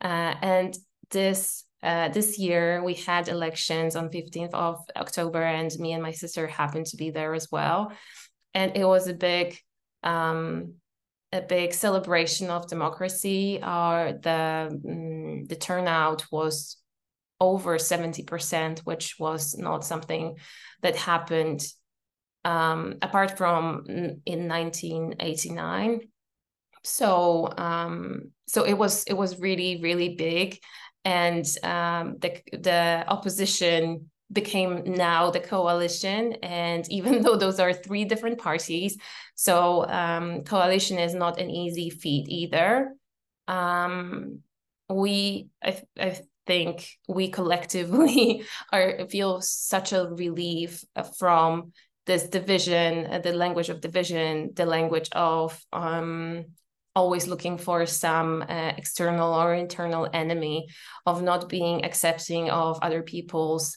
Uh, 0.00 0.34
and 0.42 0.76
this 1.10 1.63
uh, 1.84 2.08
this 2.08 2.38
year 2.38 2.82
we 2.82 2.94
had 2.94 3.28
elections 3.28 3.94
on 3.94 4.08
15th 4.08 4.54
of 4.54 4.80
October, 4.96 5.42
and 5.42 5.70
me 5.78 5.92
and 5.92 6.02
my 6.02 6.12
sister 6.12 6.46
happened 6.46 6.86
to 6.86 6.96
be 6.96 7.10
there 7.10 7.34
as 7.34 7.48
well. 7.52 7.92
And 8.54 8.76
it 8.76 8.84
was 8.84 9.06
a 9.06 9.14
big, 9.14 9.58
um, 10.02 10.74
a 11.32 11.42
big 11.42 11.74
celebration 11.74 12.50
of 12.50 12.68
democracy. 12.68 13.60
Our 13.62 14.14
the 14.14 14.68
um, 14.70 15.44
the 15.46 15.56
turnout 15.56 16.24
was 16.32 16.78
over 17.40 17.76
70%, 17.76 18.78
which 18.80 19.16
was 19.18 19.58
not 19.58 19.84
something 19.84 20.36
that 20.82 20.96
happened 20.96 21.66
um, 22.44 22.96
apart 23.02 23.36
from 23.36 23.84
in 23.86 24.48
1989 24.48 26.00
so 26.84 27.50
um, 27.56 28.30
so 28.46 28.64
it 28.64 28.74
was 28.74 29.04
it 29.04 29.14
was 29.14 29.40
really 29.40 29.80
really 29.82 30.14
big 30.14 30.58
and 31.04 31.46
um, 31.62 32.18
the 32.18 32.40
the 32.52 33.04
opposition 33.08 34.10
became 34.32 34.82
now 34.84 35.30
the 35.30 35.40
coalition. 35.40 36.34
And 36.42 36.88
even 36.90 37.22
though 37.22 37.36
those 37.36 37.60
are 37.60 37.72
three 37.72 38.04
different 38.04 38.38
parties 38.38 38.96
so 39.34 39.86
um, 39.88 40.44
coalition 40.44 40.98
is 40.98 41.14
not 41.14 41.40
an 41.40 41.50
easy 41.50 41.90
feat 41.90 42.26
either. 42.28 42.94
Um, 43.48 44.40
we 44.88 45.48
I, 45.62 45.82
I 45.98 46.20
think 46.46 46.88
we 47.08 47.28
collectively 47.28 48.44
are 48.72 49.06
feel 49.08 49.40
such 49.40 49.92
a 49.92 50.08
relief 50.08 50.84
from 51.18 51.72
this 52.06 52.28
division 52.28 53.22
the 53.22 53.32
language 53.32 53.70
of 53.70 53.80
division 53.80 54.50
the 54.54 54.66
language 54.66 55.08
of 55.12 55.58
um, 55.72 56.44
always 56.94 57.26
looking 57.26 57.58
for 57.58 57.86
some 57.86 58.42
uh, 58.42 58.72
external 58.76 59.34
or 59.34 59.54
internal 59.54 60.08
enemy 60.12 60.66
of 61.06 61.22
not 61.22 61.48
being 61.48 61.84
accepting 61.84 62.50
of 62.50 62.78
other 62.82 63.02
people's 63.02 63.76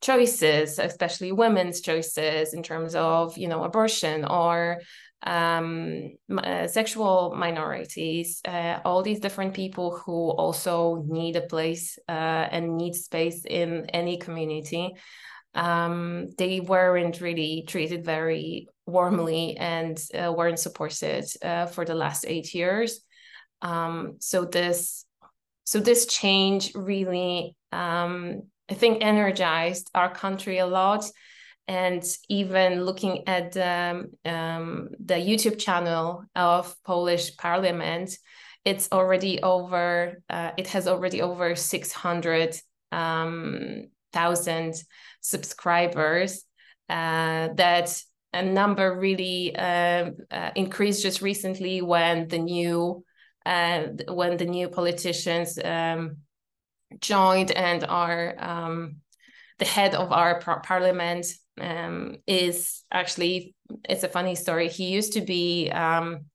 choices 0.00 0.78
especially 0.78 1.32
women's 1.32 1.80
choices 1.80 2.54
in 2.54 2.62
terms 2.62 2.94
of 2.94 3.36
you 3.36 3.48
know 3.48 3.64
abortion 3.64 4.24
or 4.24 4.80
um, 5.24 6.12
uh, 6.36 6.68
sexual 6.68 7.34
minorities 7.36 8.40
uh, 8.46 8.78
all 8.84 9.02
these 9.02 9.18
different 9.18 9.54
people 9.54 9.96
who 9.96 10.30
also 10.30 11.02
need 11.08 11.34
a 11.34 11.40
place 11.40 11.98
uh, 12.08 12.12
and 12.52 12.76
need 12.76 12.94
space 12.94 13.44
in 13.44 13.86
any 13.86 14.18
community 14.18 14.94
um, 15.54 16.28
they 16.36 16.60
weren't 16.60 17.20
really 17.20 17.64
treated 17.66 18.04
very 18.04 18.68
warmly 18.86 19.56
and 19.56 19.98
uh, 20.14 20.32
weren't 20.32 20.58
supported 20.58 21.24
uh, 21.42 21.66
for 21.66 21.84
the 21.84 21.94
last 21.94 22.24
eight 22.26 22.54
years. 22.54 23.00
Um, 23.60 24.16
so 24.20 24.44
this, 24.44 25.04
so 25.64 25.80
this 25.80 26.06
change 26.06 26.72
really, 26.74 27.54
um, 27.72 28.42
I 28.70 28.74
think, 28.74 29.02
energized 29.02 29.90
our 29.94 30.12
country 30.12 30.58
a 30.58 30.66
lot, 30.66 31.04
and 31.66 32.02
even 32.28 32.84
looking 32.84 33.28
at 33.28 33.56
um, 33.56 34.06
um, 34.24 34.90
the 35.04 35.16
YouTube 35.16 35.58
channel 35.58 36.24
of 36.34 36.74
Polish 36.84 37.36
Parliament, 37.36 38.16
it's 38.64 38.88
already 38.90 39.42
over. 39.42 40.22
Uh, 40.30 40.52
it 40.56 40.68
has 40.68 40.86
already 40.88 41.20
over 41.20 41.54
six 41.56 41.92
hundred 41.92 42.58
um, 42.92 43.88
thousand 44.12 44.74
subscribers. 45.20 46.44
Uh, 46.88 47.48
that 47.54 48.02
a 48.32 48.42
number 48.42 48.98
really 48.98 49.54
uh, 49.56 50.10
uh, 50.30 50.50
increased 50.54 51.02
just 51.02 51.22
recently 51.22 51.80
when 51.82 52.28
the 52.28 52.38
new 52.38 53.04
uh, 53.46 53.84
when 54.08 54.36
the 54.36 54.44
new 54.44 54.68
politicians 54.68 55.58
um, 55.64 56.18
joined 57.00 57.50
and 57.50 57.84
are 57.84 58.34
um, 58.38 58.96
the 59.58 59.64
head 59.64 59.94
of 59.94 60.12
our 60.12 60.40
par- 60.40 60.60
parliament 60.60 61.26
um, 61.60 62.16
is 62.26 62.84
actually 62.92 63.54
it's 63.88 64.04
a 64.04 64.08
funny 64.08 64.34
story. 64.34 64.68
He 64.68 64.88
used 64.88 65.14
to 65.14 65.20
be 65.20 65.70
um, 65.70 66.26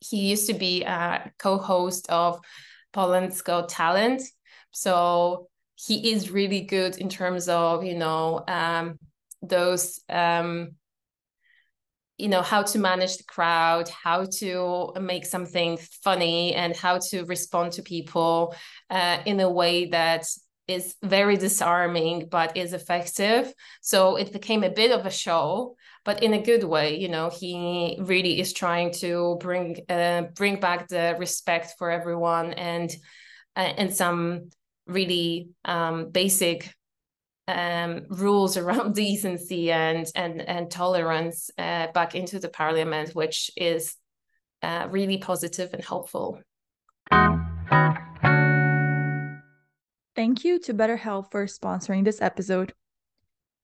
he 0.00 0.28
used 0.30 0.46
to 0.46 0.54
be 0.54 0.82
a 0.84 1.30
co-host 1.38 2.06
of 2.08 2.40
Poland's 2.92 3.42
Got 3.42 3.68
Talent, 3.68 4.22
so 4.70 5.48
he 5.76 6.12
is 6.12 6.30
really 6.30 6.62
good 6.62 6.96
in 6.98 7.08
terms 7.08 7.48
of 7.48 7.84
you 7.84 7.94
know 7.94 8.42
um, 8.48 8.98
those 9.42 10.00
um, 10.08 10.72
you 12.18 12.28
know 12.28 12.42
how 12.42 12.62
to 12.62 12.78
manage 12.78 13.18
the 13.18 13.24
crowd 13.24 13.88
how 13.88 14.24
to 14.24 14.92
make 15.00 15.26
something 15.26 15.78
funny 16.02 16.54
and 16.54 16.74
how 16.74 16.98
to 16.98 17.24
respond 17.24 17.72
to 17.72 17.82
people 17.82 18.54
uh, 18.90 19.18
in 19.26 19.38
a 19.40 19.50
way 19.50 19.86
that 19.86 20.26
is 20.66 20.96
very 21.02 21.36
disarming 21.36 22.26
but 22.28 22.56
is 22.56 22.72
effective. 22.72 23.52
So 23.82 24.16
it 24.16 24.32
became 24.32 24.64
a 24.64 24.70
bit 24.70 24.90
of 24.90 25.06
a 25.06 25.10
show 25.10 25.76
but 26.04 26.22
in 26.22 26.32
a 26.32 26.42
good 26.42 26.64
way 26.64 26.98
you 26.98 27.08
know 27.08 27.28
he 27.28 27.98
really 28.00 28.40
is 28.40 28.52
trying 28.52 28.92
to 28.92 29.36
bring 29.40 29.76
uh, 29.88 30.22
bring 30.34 30.58
back 30.58 30.88
the 30.88 31.16
respect 31.18 31.74
for 31.78 31.90
everyone 31.90 32.52
and 32.54 32.90
uh, 33.56 33.72
and 33.76 33.94
some 33.94 34.48
really 34.86 35.50
um, 35.64 36.10
basic 36.10 36.72
um, 37.48 38.06
rules 38.08 38.56
around 38.56 38.94
decency 39.04 39.70
and 39.70 40.06
and 40.14 40.40
and 40.40 40.70
tolerance 40.70 41.50
uh, 41.58 41.88
back 41.92 42.14
into 42.14 42.38
the 42.38 42.48
parliament 42.48 43.14
which 43.14 43.50
is 43.56 43.96
uh, 44.62 44.86
really 44.90 45.18
positive 45.18 45.72
and 45.72 45.84
helpful 45.84 46.40
Thank 50.16 50.44
you 50.44 50.58
to 50.60 50.72
BetterHelp 50.72 51.30
for 51.30 51.44
sponsoring 51.44 52.02
this 52.02 52.22
episode. 52.22 52.72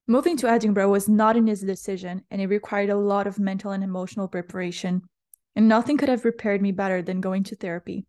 Moving 0.07 0.37
to 0.37 0.51
Edinburgh 0.51 0.91
was 0.91 1.09
not 1.09 1.35
an 1.35 1.49
easy 1.49 1.67
decision, 1.67 2.25
and 2.31 2.43
it 2.43 2.49
required 2.49 2.91
a 2.91 2.97
lot 2.97 3.27
of 3.27 3.39
mental 3.39 3.71
and 3.71 3.83
emotional 3.83 4.29
preparation. 4.29 5.01
And 5.57 5.67
nothing 5.67 5.97
could 5.97 6.11
have 6.11 6.21
prepared 6.21 6.61
me 6.61 6.71
better 6.71 7.01
than 7.01 7.23
going 7.23 7.45
to 7.45 7.57
therapy. 7.57 8.05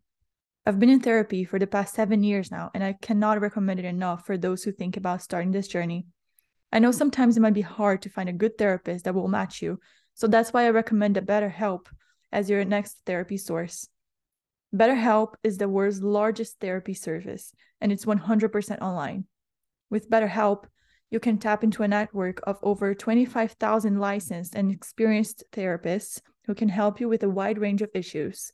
I've 0.65 0.79
been 0.79 0.89
in 0.89 1.01
therapy 1.01 1.43
for 1.43 1.59
the 1.59 1.67
past 1.67 1.93
seven 1.93 2.23
years 2.23 2.49
now, 2.49 2.71
and 2.73 2.81
I 2.81 2.93
cannot 2.93 3.41
recommend 3.41 3.81
it 3.81 3.85
enough 3.85 4.25
for 4.25 4.37
those 4.37 4.63
who 4.63 4.71
think 4.71 4.95
about 4.95 5.21
starting 5.21 5.51
this 5.51 5.67
journey. 5.67 6.05
I 6.71 6.79
know 6.79 6.91
sometimes 6.91 7.35
it 7.35 7.41
might 7.41 7.53
be 7.53 7.61
hard 7.61 8.01
to 8.03 8.09
find 8.09 8.29
a 8.29 8.33
good 8.33 8.57
therapist 8.57 9.03
that 9.03 9.13
will 9.13 9.27
match 9.27 9.61
you, 9.61 9.81
so 10.13 10.25
that's 10.25 10.53
why 10.53 10.65
I 10.65 10.69
recommend 10.69 11.17
a 11.17 11.21
BetterHelp 11.21 11.87
as 12.31 12.49
your 12.49 12.63
next 12.63 12.99
therapy 13.05 13.35
source. 13.35 13.89
BetterHelp 14.73 15.33
is 15.43 15.57
the 15.57 15.67
world's 15.67 16.01
largest 16.01 16.61
therapy 16.61 16.93
service, 16.93 17.53
and 17.81 17.91
it's 17.91 18.05
100% 18.05 18.81
online. 18.81 19.25
With 19.89 20.09
BetterHelp, 20.09 20.63
you 21.11 21.19
can 21.19 21.39
tap 21.39 21.65
into 21.65 21.83
a 21.83 21.89
network 21.89 22.39
of 22.47 22.57
over 22.63 22.95
25,000 22.95 23.99
licensed 23.99 24.55
and 24.55 24.71
experienced 24.71 25.43
therapists 25.51 26.21
who 26.45 26.55
can 26.55 26.69
help 26.69 27.01
you 27.01 27.09
with 27.09 27.21
a 27.21 27.29
wide 27.29 27.57
range 27.57 27.81
of 27.81 27.89
issues. 27.93 28.53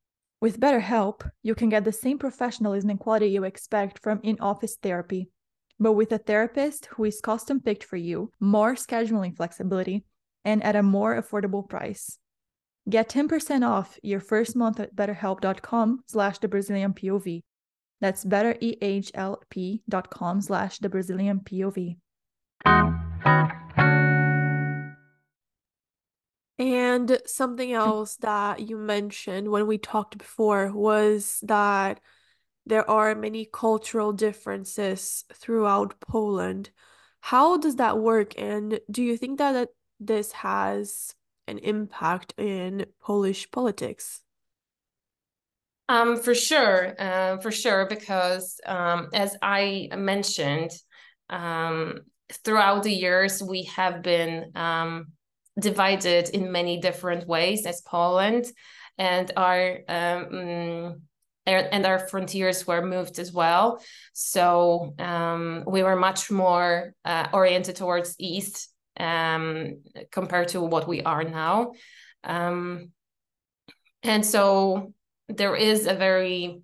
With 0.41 0.59
BetterHelp, 0.59 1.29
you 1.43 1.53
can 1.53 1.69
get 1.69 1.85
the 1.85 1.91
same 1.91 2.17
professionalism 2.17 2.89
and 2.89 2.99
quality 2.99 3.27
you 3.27 3.43
expect 3.43 3.99
from 4.01 4.19
in 4.23 4.39
office 4.39 4.75
therapy, 4.81 5.29
but 5.79 5.93
with 5.93 6.11
a 6.11 6.17
therapist 6.17 6.87
who 6.87 7.05
is 7.05 7.21
custom 7.21 7.61
picked 7.61 7.83
for 7.83 7.97
you, 7.97 8.31
more 8.39 8.73
scheduling 8.73 9.37
flexibility, 9.37 10.03
and 10.43 10.63
at 10.63 10.75
a 10.75 10.81
more 10.81 11.21
affordable 11.21 11.69
price. 11.69 12.17
Get 12.89 13.07
10% 13.07 13.67
off 13.67 13.99
your 14.01 14.19
first 14.19 14.55
month 14.55 14.79
at 14.79 14.95
betterhelp.com 14.95 15.99
slash 16.07 16.39
the 16.39 16.47
Brazilian 16.47 16.93
POV. 16.93 17.43
That's 17.99 18.25
betterhelp.com 18.25 20.41
slash 20.41 20.79
the 20.79 20.89
Brazilian 20.89 21.41
POV. 21.41 21.97
And 26.61 27.19
something 27.25 27.73
else 27.73 28.17
that 28.17 28.59
you 28.59 28.77
mentioned 28.77 29.49
when 29.49 29.65
we 29.65 29.79
talked 29.79 30.19
before 30.19 30.71
was 30.71 31.39
that 31.41 31.99
there 32.67 32.87
are 32.87 33.15
many 33.15 33.49
cultural 33.51 34.13
differences 34.13 35.25
throughout 35.33 35.99
Poland. 35.99 36.69
How 37.19 37.57
does 37.57 37.77
that 37.77 37.97
work? 37.97 38.39
And 38.39 38.79
do 38.91 39.01
you 39.01 39.17
think 39.17 39.39
that, 39.39 39.53
that 39.53 39.69
this 39.99 40.33
has 40.33 41.15
an 41.47 41.57
impact 41.57 42.35
in 42.37 42.85
Polish 43.01 43.49
politics? 43.49 44.21
Um, 45.89 46.15
for 46.15 46.35
sure, 46.35 46.93
uh, 47.01 47.37
for 47.37 47.49
sure, 47.49 47.87
because 47.87 48.61
um, 48.67 49.09
as 49.15 49.35
I 49.41 49.89
mentioned, 49.97 50.69
um, 51.27 52.01
throughout 52.45 52.83
the 52.83 52.93
years 52.93 53.41
we 53.41 53.63
have 53.63 54.03
been 54.03 54.51
um, 54.53 55.07
divided 55.59 56.29
in 56.29 56.51
many 56.51 56.79
different 56.79 57.27
ways 57.27 57.65
as 57.65 57.81
Poland, 57.81 58.45
and 58.97 59.31
our 59.35 59.79
um, 59.87 61.01
and 61.45 61.85
our 61.85 61.99
frontiers 62.07 62.67
were 62.67 62.85
moved 62.85 63.17
as 63.19 63.33
well. 63.33 63.83
So 64.13 64.93
um, 64.99 65.63
we 65.67 65.83
were 65.83 65.95
much 65.95 66.29
more 66.29 66.93
uh, 67.03 67.27
oriented 67.33 67.75
towards 67.75 68.15
east 68.19 68.69
um, 68.99 69.81
compared 70.11 70.49
to 70.49 70.61
what 70.61 70.87
we 70.87 71.01
are 71.01 71.23
now, 71.23 71.71
and 74.03 74.25
so 74.25 74.93
there 75.27 75.55
is 75.55 75.87
a 75.87 75.93
very 75.93 76.61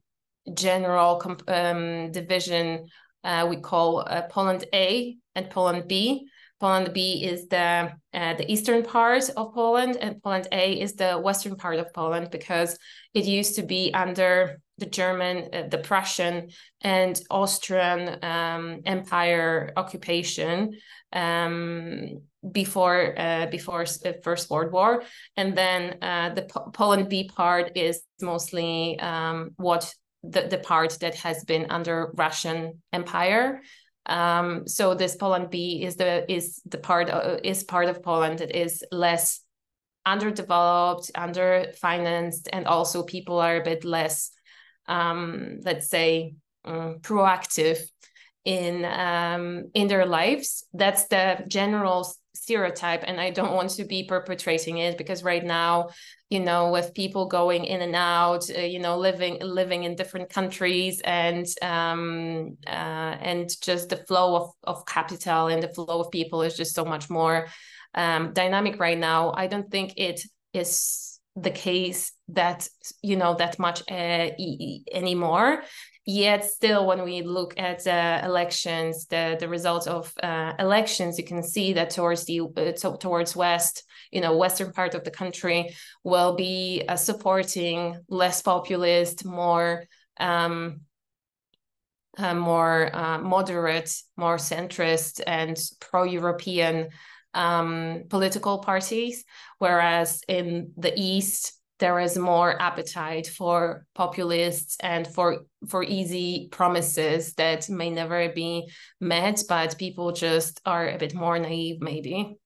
general 0.54 1.22
um, 1.48 2.12
division 2.12 2.88
uh, 3.24 3.46
we 3.50 3.58
call 3.58 4.00
uh, 4.00 4.22
Poland 4.30 4.66
A 4.74 5.18
and 5.36 5.50
Poland 5.50 5.88
B. 5.88 6.28
Poland 6.60 6.94
B 6.94 7.24
is 7.24 7.48
the 7.48 7.92
uh, 8.14 8.34
the 8.34 8.52
eastern 8.52 8.84
part 8.84 9.30
of 9.30 9.54
Poland, 9.54 9.98
and 9.98 10.22
Poland 10.22 10.48
A 10.52 10.74
is 10.80 10.94
the 10.94 11.20
western 11.20 11.56
part 11.56 11.80
of 11.80 11.94
Poland 11.94 12.30
because 12.32 12.78
it 13.14 13.26
used 13.26 13.56
to 13.56 13.64
be 13.64 13.94
under 13.94 14.60
the 14.80 14.86
German, 14.86 15.50
uh, 15.54 15.68
the 15.70 15.78
Prussian, 15.78 16.50
and 16.82 17.20
Austrian 17.30 18.24
um, 18.24 18.82
Empire 18.86 19.74
occupation 19.76 20.78
um, 21.14 22.22
before 22.52 23.14
uh, 23.18 23.48
before 23.48 23.84
uh, 23.84 24.14
First 24.24 24.50
World 24.50 24.72
War, 24.72 25.04
and 25.36 25.56
then 25.56 25.98
uh, 26.02 26.34
the 26.34 26.44
P- 26.44 26.72
Poland 26.74 27.10
B 27.10 27.30
part 27.34 27.78
is 27.78 28.02
mostly 28.22 29.00
um, 29.00 29.52
what 29.58 29.94
the, 30.24 30.48
the 30.50 30.58
part 30.58 30.98
that 31.02 31.16
has 31.16 31.44
been 31.44 31.68
under 31.70 32.12
Russian 32.16 32.82
Empire. 32.92 33.62
Um, 34.08 34.68
so 34.68 34.94
this 34.94 35.16
Poland 35.16 35.50
B 35.50 35.84
is 35.84 35.98
the 35.98 36.30
is 36.32 36.62
the 36.66 36.78
part 36.78 37.10
uh, 37.10 37.38
is 37.44 37.64
part 37.64 37.90
of 37.90 38.02
Poland 38.02 38.40
that 38.40 38.56
is 38.56 38.84
less 38.92 39.42
underdeveloped, 40.06 41.12
underfinanced, 41.14 42.48
and 42.54 42.66
also 42.66 43.04
people 43.04 43.40
are 43.40 43.58
a 43.58 43.64
bit 43.64 43.84
less, 43.84 44.32
um, 44.88 45.60
let's 45.64 45.90
say, 45.90 46.36
um, 46.64 47.00
proactive 47.02 47.80
in 48.46 48.86
um, 48.86 49.70
in 49.74 49.88
their 49.90 50.06
lives. 50.06 50.66
That's 50.74 51.08
the 51.08 51.44
general 51.48 52.10
stereotype, 52.38 53.04
and 53.06 53.20
I 53.20 53.32
don't 53.32 53.54
want 53.54 53.72
to 53.72 53.84
be 53.84 54.04
perpetrating 54.04 54.78
it 54.78 54.98
because 54.98 55.24
right 55.24 55.44
now, 55.44 55.90
you 56.30 56.40
know, 56.40 56.72
with 56.72 56.94
people 56.94 57.26
going 57.28 57.66
in 57.66 57.82
and 57.82 57.96
out, 57.96 58.50
uh, 58.50 58.62
you 58.62 58.80
know, 58.80 58.98
living 58.98 59.40
living 59.42 59.84
in 59.84 59.96
different 59.96 60.30
countries, 60.30 61.02
and 61.02 61.46
um, 61.62 62.58
uh, 62.66 63.16
and 63.30 63.50
just 63.62 63.90
the 63.90 63.98
flow 64.08 64.36
of 64.36 64.52
of 64.64 64.86
capital 64.86 65.48
and 65.48 65.62
the 65.62 65.74
flow 65.74 66.02
of 66.02 66.12
people 66.12 66.42
is 66.42 66.56
just 66.56 66.76
so 66.76 66.86
much 66.86 67.10
more 67.10 67.48
um, 67.96 68.34
dynamic 68.34 68.80
right 68.80 68.98
now. 68.98 69.34
I 69.36 69.48
don't 69.48 69.70
think 69.70 69.94
it 69.98 70.22
is 70.54 71.20
the 71.36 71.52
case 71.52 72.12
that 72.30 72.68
you 73.02 73.16
know 73.16 73.36
that 73.36 73.60
much 73.60 73.84
uh, 73.92 74.30
anymore 74.92 75.64
yet 76.08 76.46
still 76.46 76.88
when 76.88 77.04
we 77.04 77.22
look 77.22 77.54
at 77.60 77.86
uh, 77.86 78.22
elections 78.24 79.08
the 79.08 79.36
the 79.40 79.48
results 79.48 79.88
of 79.88 80.12
uh, 80.24 80.54
elections 80.58 81.18
you 81.18 81.26
can 81.26 81.44
see 81.44 81.74
that 81.74 81.90
towards 81.90 82.24
the 82.26 82.40
uh, 82.40 82.72
to, 82.72 82.98
towards 82.98 83.36
west 83.36 83.84
you 84.12 84.22
know 84.22 84.38
western 84.38 84.72
part 84.72 84.96
of 84.96 85.04
the 85.04 85.12
country 85.12 85.76
will 86.06 86.34
be 86.36 86.82
uh, 86.88 86.96
supporting 86.96 88.00
less 88.08 88.42
populist 88.42 89.26
more 89.26 89.84
um, 90.20 90.80
uh, 92.18 92.34
more 92.34 92.90
uh, 92.96 93.20
moderate 93.20 93.94
more 94.16 94.38
centrist 94.38 95.22
and 95.28 95.60
pro-european 95.82 96.88
um, 97.34 98.04
political 98.10 98.60
parties. 98.60 99.24
Whereas 99.60 100.22
in 100.28 100.72
the 100.78 100.94
east 100.96 101.54
there 101.80 102.00
is 102.00 102.18
more 102.18 102.60
appetite 102.62 103.28
for 103.28 103.86
populists 103.94 104.78
and 104.82 105.08
for 105.08 105.40
for 105.68 105.84
easy 105.84 106.48
promises 106.52 107.34
that 107.34 107.70
may 107.70 107.90
never 107.90 108.30
be 108.30 108.70
met 109.00 109.44
but 109.48 109.78
people 109.78 110.12
just 110.12 110.60
are 110.66 110.90
a 110.90 110.98
bit 110.98 111.14
more 111.14 111.38
naive 111.38 111.82
maybe. 111.82 112.38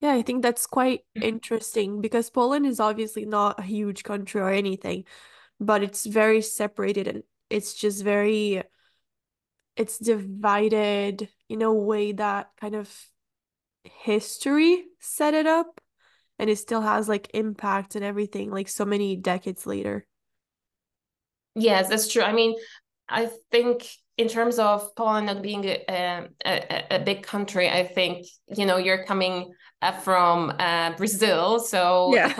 Yeah 0.00 0.12
i 0.12 0.22
think 0.22 0.42
that's 0.42 0.66
quite 0.66 1.00
mm-hmm. 1.16 1.28
interesting 1.28 2.00
because 2.00 2.30
poland 2.30 2.66
is 2.66 2.80
obviously 2.80 3.24
not 3.24 3.58
a 3.58 3.62
huge 3.62 4.02
country 4.04 4.40
or 4.40 4.50
anything 4.50 5.04
but 5.58 5.82
it's 5.82 6.04
very 6.04 6.42
separated 6.42 7.08
and 7.08 7.22
it's 7.48 7.74
just 7.74 8.04
very 8.04 8.62
it's 9.76 9.98
divided 9.98 11.28
in 11.48 11.62
a 11.62 11.72
way 11.72 12.12
that 12.12 12.50
kind 12.60 12.74
of 12.74 12.88
history 13.84 14.84
set 14.98 15.34
it 15.34 15.46
up 15.46 15.80
and 16.38 16.50
it 16.50 16.56
still 16.56 16.80
has 16.80 17.08
like 17.08 17.30
impact 17.34 17.94
and 17.94 18.04
everything 18.04 18.50
like 18.50 18.68
so 18.68 18.84
many 18.84 19.16
decades 19.16 19.66
later. 19.66 20.06
Yes, 21.54 21.88
that's 21.88 22.08
true. 22.08 22.22
I 22.22 22.32
mean, 22.32 22.54
I 23.08 23.30
think 23.50 23.88
in 24.18 24.28
terms 24.28 24.58
of 24.58 24.94
Poland 24.94 25.26
not 25.26 25.42
being 25.42 25.64
a, 25.64 26.28
a, 26.44 26.84
a 26.96 26.98
big 26.98 27.22
country, 27.22 27.68
I 27.68 27.86
think 27.86 28.26
you 28.56 28.66
know 28.66 28.76
you're 28.76 29.04
coming 29.04 29.52
uh, 29.82 29.92
from 29.92 30.52
uh, 30.58 30.92
Brazil, 30.96 31.60
so 31.60 32.14
yeah. 32.14 32.32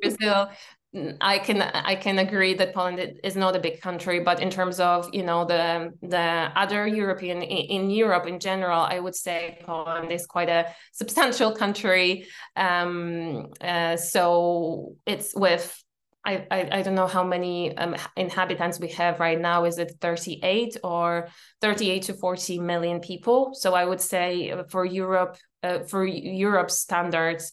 Brazil, 0.00 0.50
I 1.22 1.38
can 1.38 1.62
I 1.62 1.94
can 1.94 2.18
agree 2.18 2.52
that 2.54 2.74
Poland 2.74 3.18
is 3.24 3.34
not 3.34 3.56
a 3.56 3.58
big 3.58 3.80
country, 3.80 4.20
but 4.20 4.40
in 4.40 4.50
terms 4.50 4.78
of 4.78 5.08
you 5.14 5.22
know 5.22 5.46
the 5.46 5.94
the 6.02 6.52
other 6.54 6.86
European 6.86 7.40
in, 7.40 7.88
Europe 7.88 8.26
in 8.26 8.38
general, 8.38 8.80
I 8.80 9.00
would 9.00 9.14
say 9.14 9.58
Poland 9.64 10.12
is 10.12 10.26
quite 10.26 10.50
a 10.50 10.66
substantial 10.92 11.52
country. 11.52 12.26
Um, 12.56 13.46
uh, 13.62 13.96
so 13.96 14.96
it's 15.06 15.34
with 15.34 15.82
I, 16.26 16.46
I, 16.50 16.68
I 16.70 16.82
don't 16.82 16.94
know 16.94 17.08
how 17.08 17.24
many 17.24 17.76
um, 17.76 17.96
inhabitants 18.16 18.78
we 18.78 18.88
have 18.88 19.18
right 19.18 19.40
now. 19.40 19.64
Is 19.64 19.78
it 19.78 19.96
38 20.00 20.76
or 20.84 21.28
38 21.62 22.02
to 22.02 22.14
40 22.14 22.60
million 22.60 23.00
people? 23.00 23.54
So 23.54 23.74
I 23.74 23.84
would 23.84 24.00
say 24.00 24.54
for 24.68 24.84
Europe, 24.84 25.36
uh, 25.62 25.80
for 25.80 26.04
Europe 26.04 26.70
standards, 26.70 27.52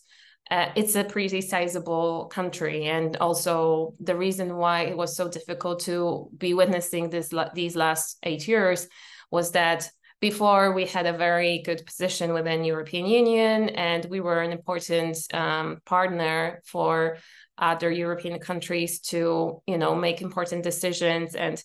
uh, 0.51 0.71
it's 0.75 0.95
a 0.95 1.03
pretty 1.03 1.41
sizable 1.41 2.25
country 2.25 2.85
and 2.85 3.17
also 3.17 3.93
the 3.99 4.15
reason 4.15 4.57
why 4.57 4.81
it 4.81 4.97
was 4.97 5.15
so 5.15 5.27
difficult 5.27 5.79
to 5.79 6.29
be 6.37 6.53
witnessing 6.53 7.09
this 7.09 7.31
these 7.53 7.75
last 7.75 8.17
eight 8.23 8.47
years 8.47 8.87
was 9.31 9.51
that 9.51 9.89
before 10.21 10.73
we 10.73 10.85
had 10.85 11.05
a 11.05 11.13
very 11.13 11.61
good 11.63 11.85
position 11.85 12.33
within 12.33 12.63
european 12.63 13.05
union 13.05 13.69
and 13.69 14.05
we 14.05 14.19
were 14.19 14.41
an 14.41 14.51
important 14.51 15.17
um, 15.33 15.77
partner 15.85 16.61
for 16.65 17.17
other 17.57 17.91
european 17.91 18.39
countries 18.39 18.99
to 18.99 19.61
you 19.67 19.77
know 19.77 19.95
make 19.95 20.21
important 20.21 20.63
decisions 20.63 21.35
and 21.35 21.63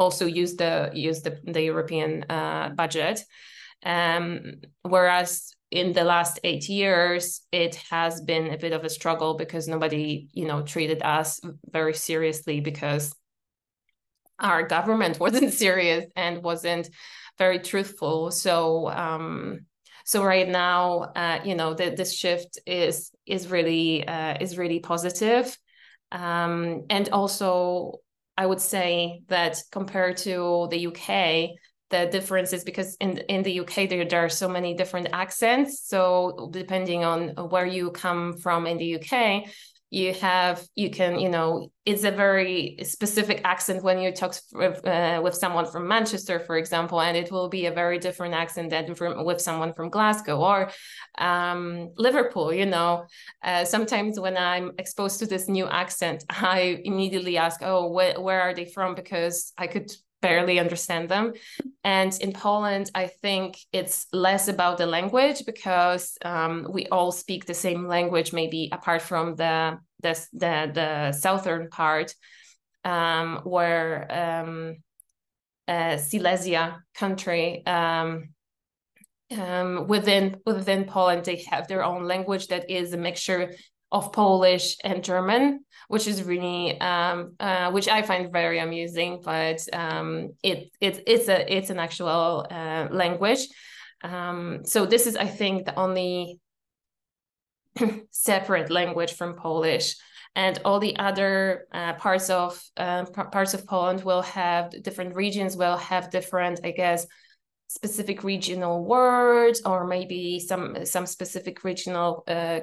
also 0.00 0.24
use 0.24 0.56
the 0.56 0.90
use 0.94 1.20
the, 1.20 1.38
the 1.44 1.62
european 1.62 2.24
uh, 2.28 2.70
budget. 2.70 3.20
Um, 3.84 4.60
whereas 4.82 5.54
in 5.70 5.92
the 5.92 6.04
last 6.04 6.40
eight 6.42 6.68
years, 6.68 7.42
it 7.52 7.76
has 7.90 8.20
been 8.20 8.52
a 8.52 8.58
bit 8.58 8.72
of 8.72 8.84
a 8.84 8.90
struggle 8.90 9.34
because 9.34 9.68
nobody, 9.68 10.28
you 10.32 10.46
know, 10.46 10.62
treated 10.62 11.02
us 11.02 11.40
very 11.70 11.94
seriously 11.94 12.60
because 12.60 13.14
our 14.40 14.66
government 14.66 15.20
wasn't 15.20 15.52
serious 15.52 16.06
and 16.16 16.42
wasn't 16.42 16.88
very 17.38 17.60
truthful. 17.60 18.30
So, 18.30 18.88
um, 18.88 19.60
so 20.04 20.24
right 20.24 20.48
now, 20.48 21.12
uh, 21.14 21.40
you 21.44 21.54
know, 21.54 21.74
the, 21.74 21.90
this 21.90 22.14
shift 22.16 22.58
is 22.66 23.12
is 23.26 23.48
really 23.48 24.06
uh, 24.06 24.38
is 24.40 24.58
really 24.58 24.80
positive. 24.80 25.56
Um, 26.10 26.86
and 26.90 27.08
also, 27.10 28.00
I 28.36 28.46
would 28.46 28.60
say 28.60 29.22
that 29.28 29.62
compared 29.70 30.16
to 30.18 30.66
the 30.70 30.86
UK, 30.88 31.50
the 31.90 32.08
differences 32.10 32.64
because 32.64 32.96
in 33.00 33.18
in 33.28 33.42
the 33.42 33.60
UK 33.60 33.88
there, 33.88 34.04
there 34.04 34.24
are 34.24 34.28
so 34.28 34.48
many 34.48 34.74
different 34.74 35.08
accents. 35.12 35.82
So 35.86 36.48
depending 36.52 37.04
on 37.04 37.28
where 37.50 37.66
you 37.66 37.90
come 37.90 38.36
from 38.36 38.66
in 38.66 38.78
the 38.78 38.96
UK, 38.96 39.44
you 39.90 40.14
have 40.14 40.64
you 40.76 40.88
can 40.88 41.18
you 41.18 41.28
know 41.28 41.68
it's 41.84 42.04
a 42.04 42.12
very 42.12 42.76
specific 42.84 43.40
accent 43.42 43.82
when 43.82 43.98
you 43.98 44.12
talk 44.12 44.36
with, 44.52 44.86
uh, 44.86 45.20
with 45.22 45.34
someone 45.34 45.66
from 45.66 45.88
manchester 45.88 46.38
for 46.38 46.56
example 46.56 47.00
and 47.00 47.16
it 47.16 47.32
will 47.32 47.48
be 47.48 47.66
a 47.66 47.72
very 47.72 47.98
different 47.98 48.32
accent 48.32 48.70
than 48.70 48.94
from, 48.94 49.24
with 49.24 49.40
someone 49.40 49.74
from 49.74 49.90
glasgow 49.90 50.38
or 50.38 50.70
um, 51.18 51.90
liverpool 51.96 52.52
you 52.52 52.66
know 52.66 53.04
uh, 53.42 53.64
sometimes 53.64 54.18
when 54.20 54.36
i'm 54.36 54.70
exposed 54.78 55.18
to 55.18 55.26
this 55.26 55.48
new 55.48 55.66
accent 55.66 56.24
i 56.30 56.80
immediately 56.84 57.36
ask 57.36 57.60
oh 57.62 57.88
wh- 57.88 58.22
where 58.22 58.40
are 58.40 58.54
they 58.54 58.66
from 58.66 58.94
because 58.94 59.52
i 59.58 59.66
could 59.66 59.90
barely 60.20 60.58
understand 60.58 61.08
them. 61.08 61.32
And 61.84 62.12
in 62.20 62.32
Poland, 62.32 62.90
I 62.94 63.06
think 63.06 63.58
it's 63.72 64.06
less 64.12 64.48
about 64.48 64.78
the 64.78 64.86
language 64.86 65.44
because 65.46 66.16
um, 66.24 66.66
we 66.70 66.86
all 66.86 67.12
speak 67.12 67.46
the 67.46 67.54
same 67.54 67.86
language, 67.86 68.32
maybe 68.32 68.68
apart 68.72 69.02
from 69.02 69.36
the 69.36 69.78
the 70.02 70.26
the, 70.32 70.70
the 70.74 71.12
southern 71.12 71.68
part, 71.68 72.14
um, 72.84 73.40
where 73.44 74.06
um, 74.10 74.76
uh, 75.68 75.96
Silesia 75.96 76.82
country. 76.94 77.64
Um, 77.66 78.30
um, 79.38 79.86
within 79.86 80.40
within 80.44 80.84
Poland, 80.84 81.24
they 81.24 81.44
have 81.50 81.68
their 81.68 81.84
own 81.84 82.02
language 82.04 82.48
that 82.48 82.68
is 82.68 82.92
a 82.92 82.96
mixture 82.96 83.54
of 83.92 84.12
Polish 84.12 84.76
and 84.84 85.02
German, 85.02 85.64
which 85.88 86.06
is 86.06 86.22
really 86.22 86.80
um, 86.80 87.34
uh, 87.40 87.70
which 87.70 87.88
I 87.88 88.02
find 88.02 88.32
very 88.32 88.58
amusing. 88.58 89.20
But 89.24 89.60
um, 89.72 90.30
it 90.42 90.70
it 90.80 91.02
it's 91.06 91.28
a 91.28 91.52
it's 91.52 91.70
an 91.70 91.78
actual 91.78 92.46
uh, 92.50 92.88
language. 92.90 93.46
Um, 94.02 94.60
so 94.64 94.86
this 94.86 95.06
is, 95.06 95.16
I 95.16 95.26
think, 95.26 95.66
the 95.66 95.78
only 95.78 96.40
separate 98.10 98.70
language 98.70 99.14
from 99.14 99.36
Polish. 99.36 99.96
And 100.36 100.60
all 100.64 100.78
the 100.78 100.96
other 100.96 101.66
uh, 101.72 101.94
parts 101.94 102.30
of 102.30 102.62
uh, 102.76 103.04
parts 103.04 103.52
of 103.52 103.66
Poland 103.66 104.04
will 104.04 104.22
have 104.22 104.70
different 104.82 105.16
regions 105.16 105.56
will 105.56 105.76
have 105.76 106.10
different, 106.10 106.60
I 106.62 106.70
guess, 106.70 107.04
specific 107.70 108.24
regional 108.24 108.84
words 108.84 109.62
or 109.64 109.86
maybe 109.86 110.40
some 110.40 110.84
some 110.84 111.06
specific 111.06 111.62
regional 111.62 112.24
uh, 112.26 112.58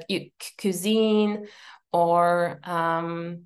cuisine 0.59 1.47
or 1.93 2.59
um, 2.65 3.43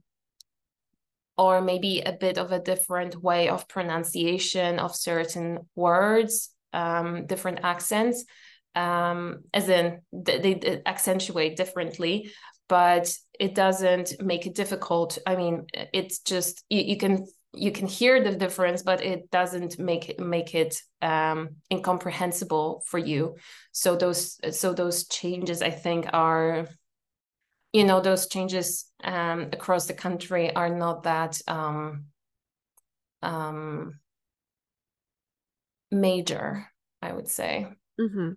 or 1.37 1.61
maybe 1.61 2.01
a 2.01 2.13
bit 2.13 2.39
of 2.39 2.51
a 2.51 2.59
different 2.59 3.21
way 3.21 3.47
of 3.47 3.67
pronunciation 3.67 4.79
of 4.79 4.95
certain 4.95 5.59
words 5.75 6.49
um, 6.73 7.27
different 7.27 7.59
accents 7.61 8.25
um, 8.73 9.43
as 9.53 9.69
in 9.69 10.01
they, 10.11 10.55
they 10.55 10.81
accentuate 10.87 11.55
differently 11.55 12.31
but 12.67 13.13
it 13.39 13.53
doesn't 13.53 14.19
make 14.19 14.47
it 14.47 14.55
difficult. 14.55 15.19
I 15.27 15.35
mean 15.35 15.67
it's 15.93 16.19
just 16.19 16.63
you, 16.69 16.81
you 16.81 16.97
can 16.97 17.27
you 17.53 17.71
can 17.71 17.87
hear 17.87 18.23
the 18.23 18.35
difference 18.35 18.81
but 18.81 19.03
it 19.03 19.29
doesn't 19.29 19.77
make 19.77 20.19
make 20.19 20.55
it 20.55 20.81
um, 21.01 21.57
incomprehensible 21.71 22.83
for 22.87 22.97
you. 22.97 23.35
So 23.71 23.95
those 23.95 24.39
so 24.57 24.73
those 24.73 25.07
changes 25.07 25.61
i 25.61 25.69
think 25.69 26.07
are 26.13 26.67
you 27.73 27.83
know 27.83 28.01
those 28.01 28.27
changes 28.27 28.85
um, 29.03 29.49
across 29.53 29.85
the 29.87 29.93
country 29.93 30.53
are 30.55 30.69
not 30.69 31.03
that 31.03 31.41
um, 31.47 32.05
um, 33.21 33.99
major 35.91 36.67
i 37.01 37.11
would 37.11 37.27
say. 37.27 37.67
Mm-hmm. 37.99 38.31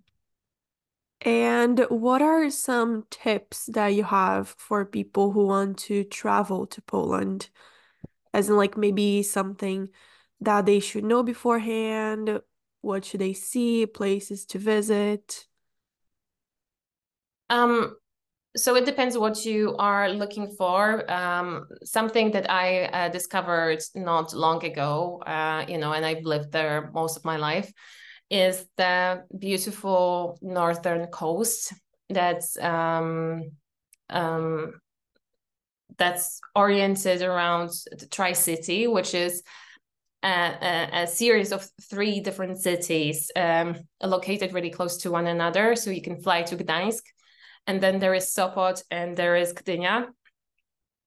and 1.21 1.79
what 1.89 2.21
are 2.21 2.51
some 2.51 3.05
tips 3.09 3.65
that 3.67 3.87
you 3.87 4.03
have 4.03 4.49
for 4.57 4.85
people 4.85 5.31
who 5.31 5.47
want 5.47 5.77
to 5.79 6.03
travel 6.03 6.67
to 6.67 6.81
poland 6.83 7.49
as 8.35 8.49
in 8.49 8.57
like 8.57 8.77
maybe 8.77 9.23
something 9.23 9.89
that 10.41 10.65
they 10.67 10.79
should 10.81 11.05
know 11.05 11.23
beforehand 11.23 12.41
what 12.81 13.05
should 13.05 13.21
they 13.21 13.33
see 13.33 13.85
places 13.87 14.45
to 14.45 14.59
visit 14.59 15.47
Um, 17.49 17.95
so 18.57 18.75
it 18.75 18.85
depends 18.85 19.17
what 19.17 19.45
you 19.45 19.75
are 19.77 20.09
looking 20.09 20.55
for. 20.57 21.09
Um, 21.11 21.67
something 21.83 22.31
that 22.31 22.49
I 22.49 22.85
uh, 22.85 23.09
discovered 23.09 23.81
not 23.95 24.33
long 24.33 24.63
ago, 24.65 25.21
uh, 25.25 25.65
you 25.67 25.77
know, 25.77 25.93
and 25.93 26.05
I've 26.05 26.23
lived 26.23 26.51
there 26.51 26.89
most 26.93 27.17
of 27.17 27.25
my 27.25 27.37
life, 27.37 27.71
is 28.29 28.65
the 28.77 29.23
beautiful 29.37 30.39
northern 30.41 31.07
coast 31.07 31.73
that's 32.09 32.57
um, 32.57 33.51
um, 34.09 34.73
that's 35.97 36.39
oriented 36.55 37.21
around 37.21 37.69
the 37.97 38.07
Tri 38.07 38.33
City, 38.33 38.87
which 38.87 39.13
is 39.13 39.43
a, 40.25 40.89
a, 41.03 41.07
series 41.07 41.51
of 41.51 41.67
three 41.83 42.19
different 42.19 42.57
cities 42.57 43.31
um, 43.35 43.75
located 44.01 44.53
really 44.53 44.71
close 44.71 44.97
to 44.97 45.11
one 45.11 45.27
another. 45.27 45.75
So 45.75 45.91
you 45.91 46.01
can 46.01 46.19
fly 46.19 46.41
to 46.43 46.57
Gdańsk, 46.57 47.03
and 47.67 47.81
then 47.81 47.99
there 47.99 48.13
is 48.13 48.33
Sopot, 48.33 48.81
and 48.89 49.15
there 49.15 49.35
is 49.35 49.53
Gdynia. 49.53 50.07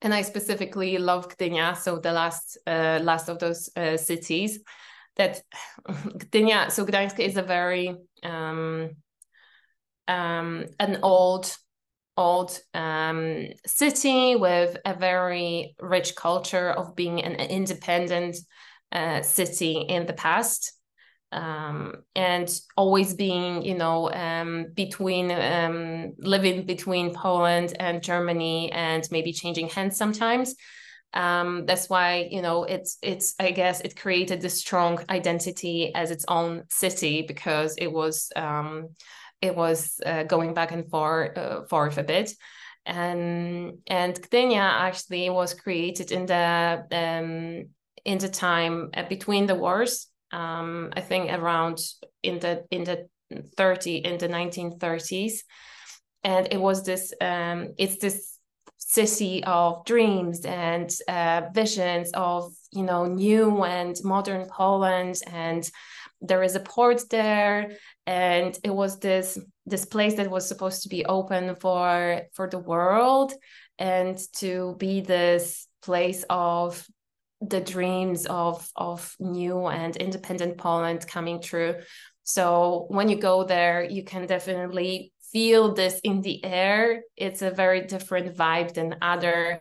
And 0.01 0.15
I 0.15 0.23
specifically 0.23 0.99
love 0.99 1.29
Gdynia, 1.29 1.77
so 1.77 1.99
the 1.99 2.13
last 2.13 2.59
uh, 2.67 3.01
last 3.03 3.29
of 3.29 3.39
those 3.39 3.69
uh, 3.77 3.97
cities. 3.97 4.61
That 5.17 5.43
Gdynia, 5.89 6.71
so 6.71 6.87
Gdańsk 6.87 7.19
is 7.19 7.37
a 7.37 7.43
very 7.43 7.97
um, 8.23 8.91
um, 10.07 10.67
an 10.79 11.01
old 11.03 11.55
old 12.19 12.61
um, 12.75 13.47
city 13.65 14.35
with 14.35 14.77
a 14.85 14.93
very 14.93 15.77
rich 15.81 16.17
culture 16.17 16.69
of 16.71 16.97
being 16.97 17.23
an 17.23 17.35
independent 17.35 18.37
uh, 18.93 19.23
city 19.23 19.87
in 19.89 20.05
the 20.07 20.13
past. 20.13 20.73
Um, 21.31 21.93
and 22.15 22.49
always 22.75 23.13
being 23.13 23.63
you 23.63 23.75
know 23.75 24.11
um, 24.11 24.69
between 24.75 25.31
um, 25.31 26.15
living 26.17 26.65
between 26.65 27.13
poland 27.13 27.77
and 27.79 28.03
germany 28.03 28.73
and 28.73 29.07
maybe 29.11 29.33
changing 29.33 29.69
hands 29.69 29.97
sometimes. 29.97 30.55
Um, 31.13 31.67
that's 31.67 31.91
why 31.91 32.29
you 32.31 32.41
know 32.41 32.65
it's 32.65 32.97
it's 33.03 33.35
i 33.39 33.51
guess 33.51 33.81
it 33.81 34.01
created 34.01 34.41
this 34.41 34.59
strong 34.59 35.05
identity 35.11 35.93
as 35.95 36.11
its 36.11 36.25
own 36.29 36.65
city 36.71 37.23
because 37.29 37.77
it 37.77 37.93
was 37.93 38.31
um, 38.35 38.89
it 39.41 39.55
was 39.55 40.01
uh, 40.05 40.25
going 40.25 40.55
back 40.55 40.73
and 40.73 40.89
forth, 40.91 41.37
uh, 41.37 41.63
forth 41.65 41.99
a 41.99 42.03
bit. 42.03 42.33
And 42.87 43.79
and 43.87 44.15
Gdynia 44.15 44.61
actually 44.61 45.29
was 45.29 45.53
created 45.53 46.11
in 46.11 46.27
the 46.27 46.87
um, 46.91 47.69
in 48.05 48.19
the 48.19 48.29
time 48.29 48.91
uh, 48.95 49.03
between 49.09 49.47
the 49.47 49.55
wars. 49.55 50.07
Um, 50.33 50.93
I 50.97 51.01
think 51.01 51.31
around 51.31 51.81
in 52.23 52.39
the 52.39 52.65
in 52.71 52.85
the 52.85 53.09
30 53.57 53.97
in 53.97 54.19
the 54.19 54.29
1930s, 54.29 55.41
and 56.25 56.49
it 56.51 56.61
was 56.61 56.85
this 56.85 57.13
um, 57.21 57.75
it's 57.77 57.99
this 57.99 58.39
city 58.79 59.45
of 59.45 59.85
dreams 59.85 60.47
and 60.47 60.91
uh, 61.09 61.43
visions 61.53 62.11
of 62.15 62.55
you 62.73 62.85
know 62.85 63.05
new 63.05 63.65
and 63.65 63.97
modern 64.03 64.47
Poland 64.47 65.21
and 65.27 65.71
there 66.21 66.43
is 66.43 66.57
a 66.57 66.61
port 66.61 67.03
there 67.11 67.71
and 68.09 68.59
it 68.65 68.75
was 68.75 68.99
this 69.01 69.39
this 69.67 69.85
place 69.85 70.15
that 70.15 70.31
was 70.31 70.49
supposed 70.49 70.83
to 70.83 70.89
be 70.89 71.05
open 71.05 71.55
for 71.57 72.23
for 72.33 72.49
the 72.49 72.59
world 72.59 73.35
and 73.79 74.19
to 74.33 74.75
be 74.79 75.03
this 75.03 75.69
place 75.83 76.25
of 76.31 76.87
the 77.43 77.61
dreams 77.61 78.25
of 78.25 78.67
of 78.75 79.15
new 79.21 79.67
and 79.67 79.95
independent 79.97 80.57
Poland 80.57 81.07
coming 81.07 81.43
true. 81.43 81.75
So 82.25 82.87
when 82.89 83.11
you 83.11 83.17
go 83.17 83.45
there, 83.45 83.85
you 83.85 84.03
can 84.05 84.27
definitely 84.27 85.13
feel 85.31 85.75
this 85.75 86.01
in 86.03 86.23
the 86.23 86.43
air. 86.43 87.03
It's 87.15 87.43
a 87.43 87.51
very 87.51 87.83
different 87.83 88.35
vibe 88.35 88.73
than 88.73 88.97
other 89.03 89.61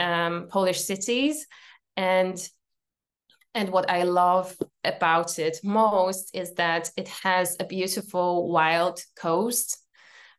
um, 0.00 0.48
Polish 0.50 0.80
cities, 0.80 1.46
and 1.96 2.36
and 3.58 3.70
what 3.70 3.90
I 3.90 4.04
love 4.04 4.56
about 4.84 5.40
it 5.40 5.58
most 5.64 6.30
is 6.32 6.54
that 6.54 6.92
it 6.96 7.08
has 7.08 7.56
a 7.58 7.64
beautiful 7.64 8.48
wild 8.52 9.00
coast. 9.16 9.78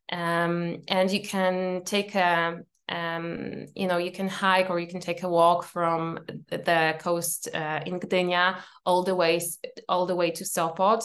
Um, 0.10 0.78
and 0.88 1.12
you 1.12 1.22
can 1.22 1.84
take 1.84 2.16
a, 2.16 2.62
um, 2.88 3.66
you 3.76 3.88
know, 3.88 3.98
you 3.98 4.12
can 4.12 4.30
hike 4.30 4.70
or 4.70 4.80
you 4.80 4.88
can 4.88 5.02
take 5.02 5.24
a 5.24 5.30
walk 5.30 5.66
from 5.66 6.20
the 6.48 6.96
coast 7.00 7.50
uh, 7.54 7.82
in 7.86 8.00
Gdynia 8.00 8.56
all 8.86 9.04
the 9.04 9.16
way, 9.16 9.42
all 9.90 10.06
the 10.06 10.16
way 10.16 10.32
to 10.32 10.46
Sopot. 10.46 11.04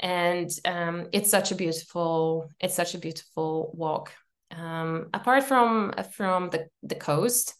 And 0.00 0.50
um, 0.64 1.08
it's 1.12 1.30
such 1.30 1.52
a 1.52 1.56
beautiful, 1.56 2.48
it's 2.58 2.74
such 2.74 2.94
a 2.94 2.98
beautiful 2.98 3.70
walk. 3.74 4.12
Um, 4.50 5.10
apart 5.12 5.44
from 5.44 5.92
from 6.12 6.48
the, 6.50 6.68
the 6.82 6.94
coast, 6.94 7.54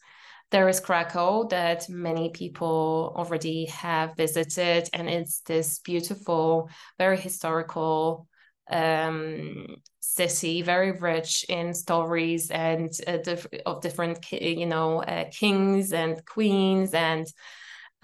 there 0.51 0.69
is 0.69 0.79
Krakow 0.79 1.47
that 1.49 1.89
many 1.89 2.29
people 2.29 3.13
already 3.15 3.65
have 3.65 4.15
visited, 4.15 4.89
and 4.93 5.09
it's 5.09 5.41
this 5.41 5.79
beautiful, 5.79 6.69
very 6.97 7.17
historical 7.17 8.27
um, 8.69 9.67
city, 9.99 10.61
very 10.61 10.91
rich 10.91 11.45
in 11.49 11.73
stories 11.73 12.51
and 12.51 12.89
uh, 13.07 13.17
dif- 13.17 13.47
of 13.65 13.81
different, 13.81 14.31
you 14.31 14.65
know, 14.65 15.01
uh, 15.03 15.25
kings 15.31 15.93
and 15.93 16.25
queens 16.25 16.93
and 16.93 17.27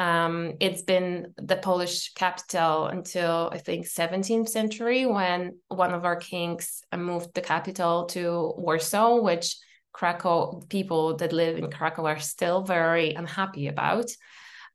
um, 0.01 0.53
it's 0.59 0.81
been 0.81 1.33
the 1.37 1.57
Polish 1.57 2.13
capital 2.13 2.87
until 2.87 3.51
I 3.53 3.59
think 3.59 3.85
17th 3.85 4.49
century 4.49 5.05
when 5.05 5.59
one 5.67 5.93
of 5.93 6.05
our 6.05 6.15
kings 6.15 6.81
moved 6.95 7.35
the 7.35 7.41
capital 7.41 8.05
to 8.07 8.51
Warsaw, 8.57 9.21
which 9.21 9.57
Krakow 9.93 10.61
people 10.69 11.17
that 11.17 11.33
live 11.33 11.57
in 11.57 11.69
Krakow 11.69 12.05
are 12.05 12.19
still 12.19 12.61
very 12.63 13.13
unhappy 13.13 13.67
about. 13.67 14.09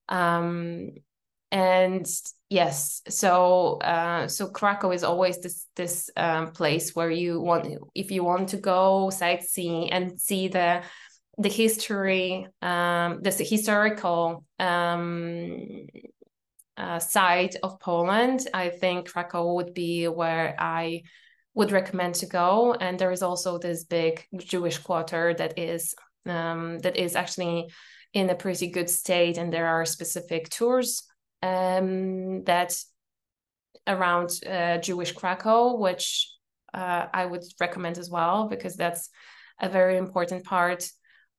Um, 0.09 0.91
and 1.51 2.07
yes, 2.51 3.03
so 3.09 3.79
uh, 3.79 4.29
so 4.29 4.49
Krakow 4.49 4.91
is 4.91 5.05
always 5.05 5.41
this 5.41 5.67
this 5.77 6.11
um, 6.17 6.53
place 6.53 6.95
where 6.95 7.11
you 7.11 7.41
want 7.41 7.69
if 7.95 8.11
you 8.11 8.25
want 8.25 8.51
to 8.51 8.57
go 8.57 9.11
sightseeing 9.11 9.93
and 9.93 10.21
see 10.21 10.49
the 10.49 10.83
the 11.39 11.49
history, 11.49 12.47
um, 12.63 13.21
the 13.23 13.31
historical 13.31 14.45
um, 14.59 15.87
uh, 16.77 16.99
side 16.99 17.57
of 17.63 17.79
Poland. 17.81 18.47
I 18.55 18.71
think 18.71 19.11
Krakow 19.11 19.55
would 19.55 19.75
be 19.75 20.09
where 20.09 20.55
I 20.59 21.03
would 21.57 21.73
recommend 21.73 22.15
to 22.15 22.27
go. 22.27 22.75
And 22.75 22.99
there 22.99 23.11
is 23.11 23.23
also 23.23 23.59
this 23.59 23.83
big 23.83 24.25
Jewish 24.37 24.79
quarter 24.79 25.35
that 25.35 25.59
is 25.59 25.95
um, 26.27 26.79
that 26.81 26.97
is 26.97 27.17
actually 27.17 27.71
in 28.13 28.31
a 28.31 28.35
pretty 28.35 28.69
good 28.69 28.91
state, 28.91 29.39
and 29.39 29.53
there 29.53 29.67
are 29.67 29.85
specific 29.85 30.49
tours 30.49 31.05
um, 31.43 32.45
that 32.45 32.77
around 33.87 34.31
uh, 34.45 34.79
Jewish 34.79 35.13
Krakow, 35.13 35.77
which 35.77 36.31
uh, 36.75 37.07
I 37.13 37.25
would 37.25 37.45
recommend 37.61 37.99
as 37.99 38.11
well 38.11 38.49
because 38.49 38.77
that's 38.77 39.09
a 39.61 39.69
very 39.69 39.97
important 39.97 40.45
part 40.45 40.91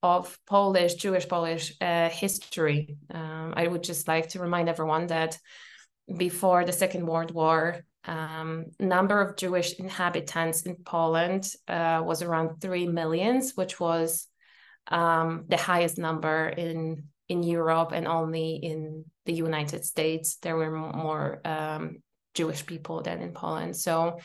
of 0.01 0.39
Polish 0.47 0.95
Jewish 0.95 1.27
Polish 1.27 1.73
uh, 1.81 2.09
history. 2.09 2.97
Um, 3.13 3.53
I 3.55 3.67
would 3.67 3.83
just 3.83 4.07
like 4.07 4.29
to 4.29 4.39
remind 4.39 4.69
everyone 4.69 5.07
that 5.07 5.37
before 6.17 6.63
the 6.63 6.71
Second 6.71 7.05
World 7.05 7.31
War, 7.31 7.83
um, 8.07 8.67
number 8.79 9.19
of 9.21 9.35
Jewish 9.35 9.73
inhabitants 9.79 10.61
in 10.63 10.77
Poland 10.77 11.53
uh, 11.67 12.01
was 12.03 12.21
around 12.21 12.61
three 12.61 12.87
millions, 12.87 13.53
which 13.55 13.79
was 13.79 14.27
um, 14.87 15.45
the 15.49 15.57
highest 15.57 15.97
number 15.97 16.47
in 16.47 17.03
in 17.29 17.43
Europe 17.43 17.91
and 17.91 18.07
only 18.07 18.55
in 18.55 19.03
the 19.25 19.33
United 19.33 19.83
States. 19.83 20.37
There 20.37 20.55
were 20.55 20.71
more 20.71 21.41
um, 21.43 21.97
Jewish 22.33 22.65
people 22.65 23.01
than 23.01 23.21
in 23.21 23.33
Poland. 23.33 23.75
So 23.75 24.19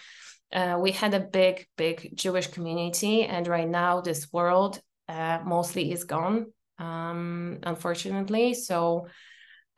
uh, 0.53 0.79
we 0.81 0.93
had 0.93 1.15
a 1.15 1.21
big, 1.21 1.67
big 1.77 2.13
Jewish 2.15 2.47
community, 2.47 3.25
and 3.25 3.49
right 3.49 3.69
now 3.69 4.01
this 4.01 4.33
world 4.33 4.81
uh, 5.09 5.41
mostly 5.45 5.91
is 5.91 6.05
gone, 6.05 6.53
um, 6.79 7.59
unfortunately. 7.65 8.55
So 8.55 9.09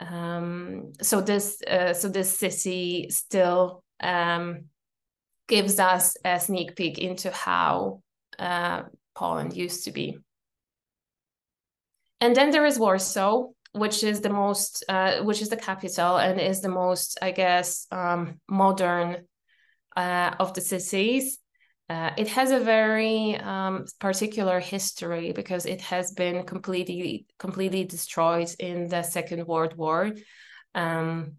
um, 0.00 0.92
so 1.00 1.20
this 1.20 1.62
uh, 1.62 1.94
so 1.94 2.08
this 2.08 2.36
city 2.36 3.08
still 3.10 3.83
um, 4.04 4.66
gives 5.48 5.80
us 5.80 6.16
a 6.24 6.38
sneak 6.38 6.76
peek 6.76 6.98
into 6.98 7.30
how 7.30 8.02
uh, 8.38 8.82
Poland 9.14 9.56
used 9.56 9.84
to 9.84 9.92
be. 9.92 10.18
And 12.20 12.34
then 12.34 12.50
there 12.50 12.66
is 12.66 12.78
Warsaw, 12.78 13.48
which 13.72 14.04
is 14.04 14.20
the 14.20 14.30
most, 14.30 14.84
uh, 14.88 15.22
which 15.22 15.42
is 15.42 15.48
the 15.48 15.56
capital 15.56 16.16
and 16.16 16.40
is 16.40 16.60
the 16.60 16.68
most, 16.68 17.18
I 17.20 17.32
guess, 17.32 17.86
um, 17.90 18.40
modern 18.48 19.26
uh, 19.96 20.34
of 20.38 20.54
the 20.54 20.60
cities. 20.60 21.38
Uh, 21.90 22.10
it 22.16 22.28
has 22.28 22.50
a 22.50 22.60
very 22.60 23.36
um, 23.36 23.84
particular 24.00 24.58
history 24.58 25.32
because 25.32 25.66
it 25.66 25.82
has 25.82 26.12
been 26.12 26.46
completely 26.46 27.26
completely 27.38 27.84
destroyed 27.84 28.48
in 28.58 28.88
the 28.88 29.02
Second 29.02 29.46
World 29.46 29.76
War. 29.76 30.12
Um, 30.74 31.36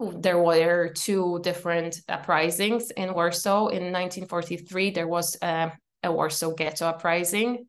there 0.00 0.38
were 0.38 0.92
two 0.94 1.40
different 1.42 2.00
uprisings 2.08 2.90
in 2.90 3.12
Warsaw. 3.12 3.68
In 3.68 3.92
1943, 3.92 4.90
there 4.90 5.08
was 5.08 5.36
a, 5.42 5.72
a 6.02 6.10
Warsaw 6.10 6.54
Ghetto 6.54 6.86
uprising. 6.86 7.66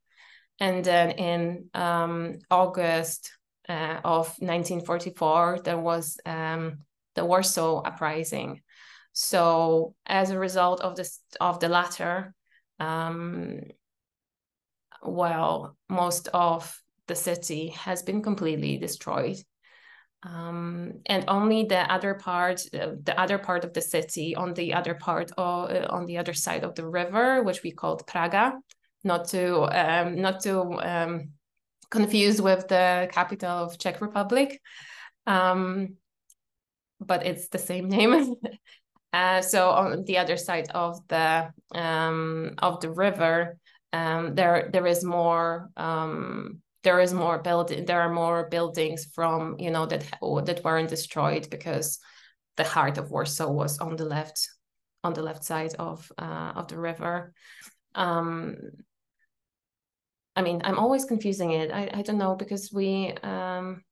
And 0.60 0.84
then 0.84 1.12
in 1.12 1.70
um, 1.74 2.39
August 2.50 3.32
uh, 3.67 4.00
of 4.04 4.28
1944, 4.39 5.60
there 5.63 5.78
was 5.78 6.20
um, 6.26 6.80
the 7.15 7.26
Warsaw 7.26 7.82
Uprising. 7.82 8.62
So 9.13 9.96
as 10.06 10.30
a 10.30 10.39
result 10.39 10.80
of 10.82 10.96
this 10.96 11.20
of 11.41 11.60
the 11.60 11.67
latter, 11.67 12.34
um, 12.80 13.60
well, 15.04 15.76
most 15.89 16.30
of 16.34 16.82
the 17.08 17.15
city 17.15 17.70
has 17.70 18.04
been 18.04 18.22
completely 18.22 18.78
destroyed 18.78 19.38
um, 20.24 20.94
and 21.08 21.26
only 21.28 21.64
the 21.66 21.92
other 21.92 22.14
part 22.14 22.62
uh, 22.74 22.92
the 23.04 23.20
other 23.20 23.38
part 23.38 23.64
of 23.64 23.74
the 23.74 23.82
city 23.82 24.36
on 24.36 24.54
the 24.54 24.74
other 24.74 24.94
part 24.94 25.32
of, 25.38 25.72
uh, 25.72 25.88
on 25.90 26.06
the 26.06 26.18
other 26.18 26.34
side 26.34 26.64
of 26.64 26.76
the 26.76 26.88
river 26.88 27.42
which 27.44 27.64
we 27.64 27.72
called 27.72 28.06
praga 28.06 28.54
not 29.04 29.28
to 29.30 29.64
um, 29.64 30.16
not 30.16 30.42
to 30.42 30.62
um, 30.62 31.30
confuse 31.92 32.42
with 32.42 32.68
the 32.68 33.10
capital 33.12 33.66
of 33.66 33.78
czech 33.78 34.02
republic. 34.02 34.60
Um, 35.28 35.98
but 37.00 37.26
it's 37.26 37.50
the 37.50 37.60
same 37.60 37.90
name. 37.98 38.36
Uh, 39.14 39.42
so 39.42 39.70
on 39.70 40.06
the 40.06 40.18
other 40.18 40.38
side 40.38 40.70
of 40.74 41.06
the 41.10 41.52
um, 41.76 42.56
of 42.60 42.80
the 42.80 42.90
river 42.90 43.58
um, 43.92 44.36
there 44.36 44.70
there 44.72 44.88
is 44.88 45.04
more 45.04 45.70
there 46.84 47.00
is 47.00 47.13
more 47.13 47.39
building 47.39 47.86
there 47.86 48.02
are 48.02 48.13
more 48.13 48.48
buildings 48.50 49.06
from 49.13 49.56
you 49.60 49.72
know 49.72 49.86
that 49.86 50.04
that 50.46 50.63
weren't 50.63 50.89
destroyed 50.89 51.50
because 51.50 52.00
the 52.58 52.63
heart 52.63 52.98
of 52.98 53.12
warsaw 53.12 53.50
was 53.50 53.80
on 53.80 53.96
the 53.96 54.06
left 54.06 54.48
on 55.04 55.13
the 55.13 55.22
left 55.22 55.44
side 55.44 55.74
of 55.80 56.12
uh, 56.17 56.54
of 56.56 56.67
the 56.67 56.78
river. 56.78 57.34
Um 57.96 58.56
i 60.34 60.41
mean 60.41 60.62
i'm 60.63 60.80
always 60.80 61.04
confusing 61.06 61.52
it. 61.52 61.72
I, 61.72 61.89
I 61.94 62.02
don't 62.04 62.17
know 62.17 62.36
because 62.36 62.72
we 62.72 63.13
um 63.22 63.84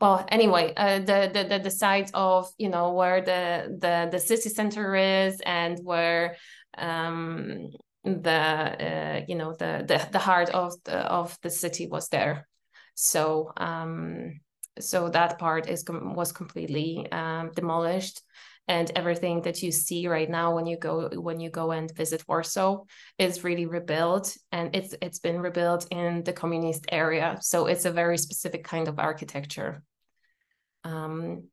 well 0.00 0.24
anyway 0.28 0.72
uh, 0.76 1.00
the, 1.00 1.30
the 1.34 1.44
the 1.48 1.58
the 1.58 1.70
side 1.70 2.10
of 2.14 2.48
you 2.58 2.68
know 2.68 2.92
where 2.92 3.20
the 3.20 3.76
the 3.80 4.08
the 4.12 4.20
city 4.20 4.48
center 4.50 4.94
is 4.94 5.40
and 5.44 5.80
where 5.82 6.36
um 6.78 7.70
the 8.04 8.30
uh, 8.30 9.20
you 9.28 9.34
know 9.34 9.52
the, 9.52 9.84
the 9.86 10.08
the 10.10 10.18
heart 10.18 10.50
of 10.50 10.74
the 10.84 10.98
of 10.98 11.38
the 11.42 11.50
city 11.50 11.86
was 11.86 12.08
there. 12.08 12.48
So 12.94 13.52
um 13.56 14.40
so 14.80 15.08
that 15.10 15.38
part 15.38 15.68
is 15.68 15.84
was 15.88 16.32
completely 16.32 17.10
um, 17.12 17.50
demolished. 17.54 18.22
And 18.68 18.90
everything 18.94 19.42
that 19.42 19.60
you 19.60 19.72
see 19.72 20.06
right 20.06 20.30
now 20.30 20.54
when 20.54 20.66
you 20.66 20.78
go 20.78 21.08
when 21.14 21.40
you 21.40 21.50
go 21.50 21.72
and 21.72 21.94
visit 21.96 22.22
Warsaw 22.28 22.84
is 23.18 23.42
really 23.42 23.66
rebuilt. 23.66 24.36
And 24.52 24.74
it's 24.74 24.94
it's 25.02 25.18
been 25.18 25.40
rebuilt 25.40 25.86
in 25.90 26.22
the 26.22 26.32
communist 26.32 26.86
area. 26.90 27.38
So 27.40 27.66
it's 27.66 27.84
a 27.84 27.90
very 27.90 28.18
specific 28.18 28.64
kind 28.64 28.86
of 28.86 29.00
architecture. 29.00 29.82
Um, 30.84 31.48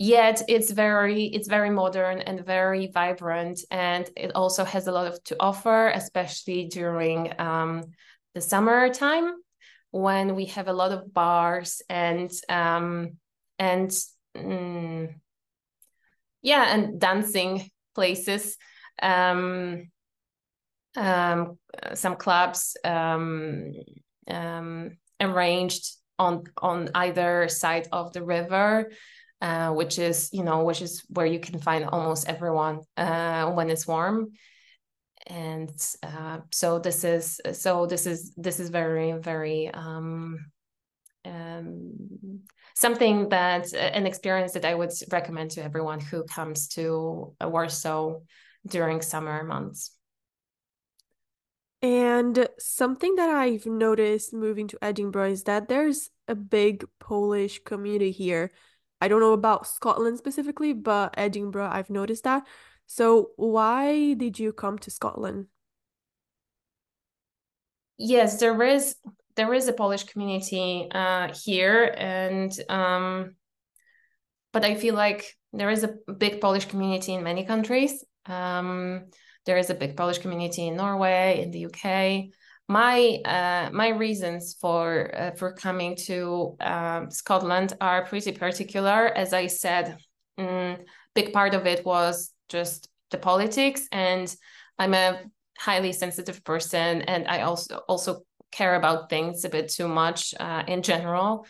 yet 0.00 0.42
it's 0.48 0.70
very 0.70 1.26
it's 1.26 1.46
very 1.46 1.68
modern 1.68 2.20
and 2.20 2.44
very 2.46 2.86
vibrant 2.86 3.60
and 3.70 4.08
it 4.16 4.34
also 4.34 4.64
has 4.64 4.86
a 4.86 4.92
lot 4.92 5.06
of 5.06 5.22
to 5.24 5.36
offer 5.38 5.88
especially 5.88 6.68
during 6.68 7.30
um, 7.38 7.84
the 8.34 8.40
summertime 8.40 9.30
when 9.90 10.34
we 10.34 10.46
have 10.46 10.68
a 10.68 10.72
lot 10.72 10.90
of 10.90 11.12
bars 11.12 11.82
and 11.90 12.30
um, 12.48 13.10
and 13.58 13.90
mm, 14.34 15.14
yeah 16.40 16.74
and 16.74 16.98
dancing 16.98 17.68
places 17.94 18.56
um, 19.02 19.90
um, 20.96 21.58
some 21.92 22.16
clubs 22.16 22.74
um, 22.86 23.74
um, 24.28 24.92
arranged 25.20 25.94
on 26.18 26.44
on 26.56 26.88
either 26.94 27.48
side 27.48 27.86
of 27.92 28.14
the 28.14 28.24
river 28.24 28.90
uh, 29.40 29.70
which 29.70 29.98
is 29.98 30.30
you 30.32 30.42
know 30.42 30.64
which 30.64 30.82
is 30.82 31.04
where 31.08 31.26
you 31.26 31.40
can 31.40 31.58
find 31.58 31.84
almost 31.84 32.28
everyone 32.28 32.80
uh, 32.96 33.50
when 33.50 33.70
it's 33.70 33.86
warm 33.86 34.32
and 35.26 35.70
uh, 36.02 36.38
so 36.52 36.78
this 36.78 37.04
is 37.04 37.40
so 37.52 37.86
this 37.86 38.06
is 38.06 38.32
this 38.36 38.58
is 38.58 38.70
very 38.70 39.12
very 39.12 39.70
um, 39.72 40.38
um, 41.24 42.40
something 42.74 43.28
that 43.28 43.72
an 43.74 44.06
experience 44.06 44.52
that 44.52 44.64
I 44.64 44.74
would 44.74 44.92
recommend 45.10 45.52
to 45.52 45.64
everyone 45.64 46.00
who 46.00 46.24
comes 46.24 46.68
to 46.68 47.34
Warsaw 47.40 48.20
during 48.66 49.02
summer 49.02 49.44
months. 49.44 49.92
And 51.82 52.46
something 52.58 53.16
that 53.16 53.30
I've 53.30 53.64
noticed 53.64 54.34
moving 54.34 54.68
to 54.68 54.78
Edinburgh 54.82 55.30
is 55.30 55.44
that 55.44 55.68
there's 55.68 56.10
a 56.28 56.34
big 56.34 56.84
Polish 56.98 57.60
community 57.64 58.10
here. 58.10 58.50
I 59.00 59.08
don't 59.08 59.20
know 59.20 59.32
about 59.32 59.66
Scotland 59.66 60.18
specifically, 60.18 60.72
but 60.72 61.14
Edinburgh, 61.16 61.70
I've 61.70 61.90
noticed 61.90 62.24
that. 62.24 62.46
So, 62.86 63.30
why 63.36 64.14
did 64.14 64.38
you 64.38 64.52
come 64.52 64.78
to 64.80 64.90
Scotland? 64.90 65.46
Yes, 67.96 68.40
there 68.40 68.62
is 68.62 68.96
there 69.36 69.54
is 69.54 69.68
a 69.68 69.72
Polish 69.72 70.04
community 70.04 70.88
uh, 70.90 71.32
here, 71.44 71.94
and 71.96 72.52
um, 72.68 73.36
but 74.52 74.64
I 74.64 74.74
feel 74.74 74.94
like 74.94 75.36
there 75.52 75.70
is 75.70 75.84
a 75.84 75.94
big 76.18 76.40
Polish 76.40 76.66
community 76.66 77.14
in 77.14 77.22
many 77.22 77.44
countries. 77.44 78.04
Um, 78.26 79.06
there 79.46 79.58
is 79.58 79.70
a 79.70 79.74
big 79.74 79.96
Polish 79.96 80.18
community 80.18 80.66
in 80.68 80.76
Norway, 80.76 81.42
in 81.42 81.50
the 81.50 81.66
UK, 81.66 82.30
my 82.70 83.18
uh, 83.24 83.68
my 83.72 83.88
reasons 83.88 84.54
for 84.60 85.10
uh, 85.12 85.32
for 85.32 85.52
coming 85.52 85.96
to 85.96 86.56
um, 86.60 87.10
Scotland 87.10 87.76
are 87.80 88.06
pretty 88.06 88.30
particular. 88.30 89.08
As 89.08 89.32
I 89.32 89.48
said, 89.48 89.98
mm, 90.38 90.78
big 91.12 91.32
part 91.32 91.54
of 91.54 91.66
it 91.66 91.84
was 91.84 92.32
just 92.48 92.88
the 93.10 93.18
politics, 93.18 93.88
and 93.90 94.32
I'm 94.78 94.94
a 94.94 95.20
highly 95.58 95.92
sensitive 95.92 96.44
person, 96.44 97.02
and 97.02 97.26
I 97.26 97.40
also 97.40 97.80
also 97.88 98.20
care 98.52 98.76
about 98.76 99.10
things 99.10 99.44
a 99.44 99.48
bit 99.48 99.68
too 99.68 99.88
much 99.88 100.32
uh, 100.38 100.62
in 100.68 100.82
general. 100.82 101.46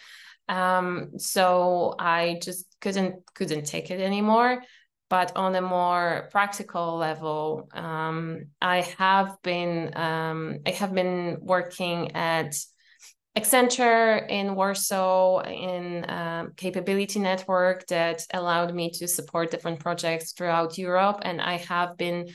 Um, 0.49 1.19
so 1.19 1.97
I 1.99 2.39
just 2.43 2.65
couldn't 2.81 3.17
couldn't 3.35 3.67
take 3.67 3.91
it 3.91 4.01
anymore. 4.01 4.63
But 5.11 5.37
on 5.37 5.55
a 5.57 5.61
more 5.61 6.29
practical 6.31 6.97
level, 6.97 7.69
um, 7.75 8.47
I 8.63 8.83
have 8.97 9.37
been 9.43 9.91
um, 9.97 10.61
I 10.65 10.71
have 10.71 10.95
been 10.95 11.39
working 11.41 12.13
at 12.13 12.55
Accenture 13.37 14.29
in 14.29 14.55
Warsaw 14.55 15.41
in 15.43 16.09
um, 16.09 16.53
capability 16.57 17.19
network 17.19 17.87
that 17.89 18.25
allowed 18.33 18.75
me 18.75 18.91
to 18.99 19.07
support 19.09 19.51
different 19.51 19.81
projects 19.81 20.33
throughout 20.33 20.79
Europe, 20.79 21.19
and 21.23 21.41
I 21.41 21.57
have 21.57 21.97
been 21.97 22.29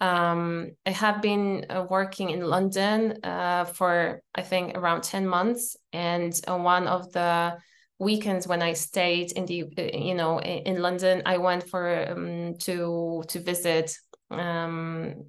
um, 0.00 0.72
I 0.86 0.90
have 0.90 1.22
been 1.22 1.66
uh, 1.70 1.86
working 1.88 2.30
in 2.30 2.40
London 2.42 3.18
uh, 3.24 3.64
for 3.64 4.22
I 4.34 4.42
think 4.42 4.76
around 4.76 5.02
ten 5.02 5.26
months, 5.26 5.76
and 5.92 6.32
uh, 6.48 6.56
one 6.56 6.88
of 6.88 7.12
the 7.12 7.58
weekends 7.98 8.46
when 8.46 8.62
I 8.62 8.72
stayed 8.74 9.32
in 9.32 9.46
the 9.46 9.64
you 9.94 10.14
know 10.14 10.40
in 10.40 10.80
London, 10.80 11.22
I 11.26 11.38
went 11.38 11.68
for 11.68 12.10
um, 12.10 12.56
to 12.60 13.24
to 13.28 13.40
visit 13.40 13.96
um, 14.30 15.26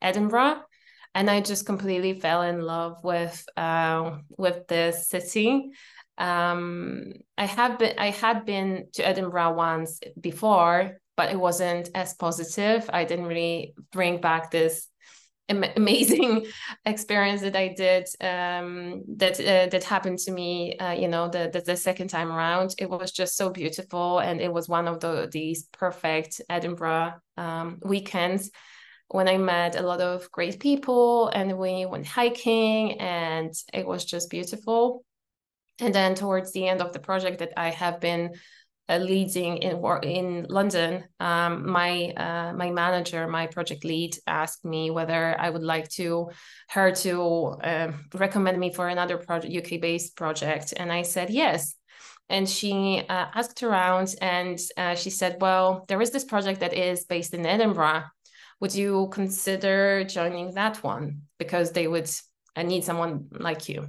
Edinburgh, 0.00 0.62
and 1.14 1.30
I 1.30 1.40
just 1.40 1.66
completely 1.66 2.18
fell 2.20 2.42
in 2.42 2.60
love 2.60 3.02
with 3.04 3.44
uh, 3.56 4.18
with 4.36 4.66
the 4.68 4.92
city. 4.92 5.70
Um, 6.18 7.12
I 7.36 7.46
have 7.46 7.78
been 7.78 7.98
I 7.98 8.10
had 8.10 8.44
been 8.44 8.88
to 8.94 9.06
Edinburgh 9.06 9.54
once 9.54 10.00
before, 10.20 10.98
but 11.16 11.30
it 11.32 11.38
wasn't 11.38 11.90
as 11.94 12.14
positive. 12.14 12.88
I 12.92 13.04
didn't 13.04 13.26
really 13.26 13.74
bring 13.90 14.20
back 14.20 14.50
this 14.50 14.88
amazing 15.76 16.46
experience 16.84 17.40
that 17.42 17.56
I 17.56 17.68
did 17.68 18.06
um, 18.20 19.02
that 19.16 19.40
uh, 19.40 19.66
that 19.70 19.84
happened 19.84 20.18
to 20.20 20.30
me. 20.30 20.76
Uh, 20.76 20.92
you 20.92 21.08
know, 21.08 21.28
the, 21.28 21.50
the, 21.52 21.60
the 21.60 21.76
second 21.76 22.08
time 22.08 22.30
around, 22.30 22.74
it 22.78 22.88
was 22.88 23.12
just 23.12 23.36
so 23.36 23.50
beautiful, 23.50 24.18
and 24.18 24.40
it 24.40 24.52
was 24.52 24.68
one 24.68 24.88
of 24.88 25.00
the 25.00 25.28
these 25.30 25.68
perfect 25.72 26.40
Edinburgh 26.48 27.14
um, 27.36 27.78
weekends 27.84 28.50
when 29.08 29.28
I 29.28 29.36
met 29.36 29.76
a 29.76 29.82
lot 29.82 30.00
of 30.00 30.30
great 30.30 30.58
people, 30.58 31.28
and 31.28 31.58
we 31.58 31.86
went 31.86 32.06
hiking, 32.06 33.00
and 33.00 33.52
it 33.72 33.86
was 33.86 34.04
just 34.04 34.30
beautiful. 34.30 35.04
And 35.78 35.94
then 35.94 36.14
towards 36.14 36.52
the 36.52 36.68
end 36.68 36.80
of 36.80 36.92
the 36.92 37.00
project, 37.00 37.40
that 37.40 37.52
I 37.56 37.70
have 37.70 38.00
been 38.00 38.34
uh, 38.88 38.98
leading 38.98 39.58
in 39.58 39.82
in 40.02 40.46
London, 40.48 41.04
um, 41.20 41.70
my 41.70 42.12
uh, 42.16 42.52
my 42.54 42.70
manager, 42.70 43.26
my 43.28 43.46
project 43.46 43.84
lead, 43.84 44.16
asked 44.26 44.64
me 44.64 44.90
whether 44.90 45.38
I 45.38 45.50
would 45.50 45.62
like 45.62 45.88
to 45.90 46.30
her 46.70 46.92
to 46.92 47.22
uh, 47.62 47.92
recommend 48.14 48.58
me 48.58 48.72
for 48.72 48.88
another 48.88 49.18
project, 49.18 49.54
UK 49.54 49.80
based 49.80 50.16
project, 50.16 50.74
and 50.76 50.92
I 50.92 51.02
said 51.02 51.30
yes. 51.30 51.74
and 52.28 52.48
she 52.48 53.02
uh, 53.08 53.26
asked 53.34 53.62
around 53.62 54.14
and 54.20 54.58
uh, 54.76 54.94
she 54.94 55.10
said, 55.10 55.36
Well, 55.40 55.84
there 55.88 56.00
is 56.00 56.10
this 56.10 56.24
project 56.24 56.60
that 56.60 56.72
is 56.72 57.04
based 57.04 57.34
in 57.34 57.46
Edinburgh. 57.46 58.04
Would 58.60 58.74
you 58.74 59.08
consider 59.10 60.04
joining 60.04 60.54
that 60.54 60.82
one? 60.82 61.22
Because 61.38 61.72
they 61.72 61.86
would 61.86 62.08
uh, 62.56 62.62
need 62.62 62.84
someone 62.84 63.28
like 63.32 63.68
you. 63.68 63.88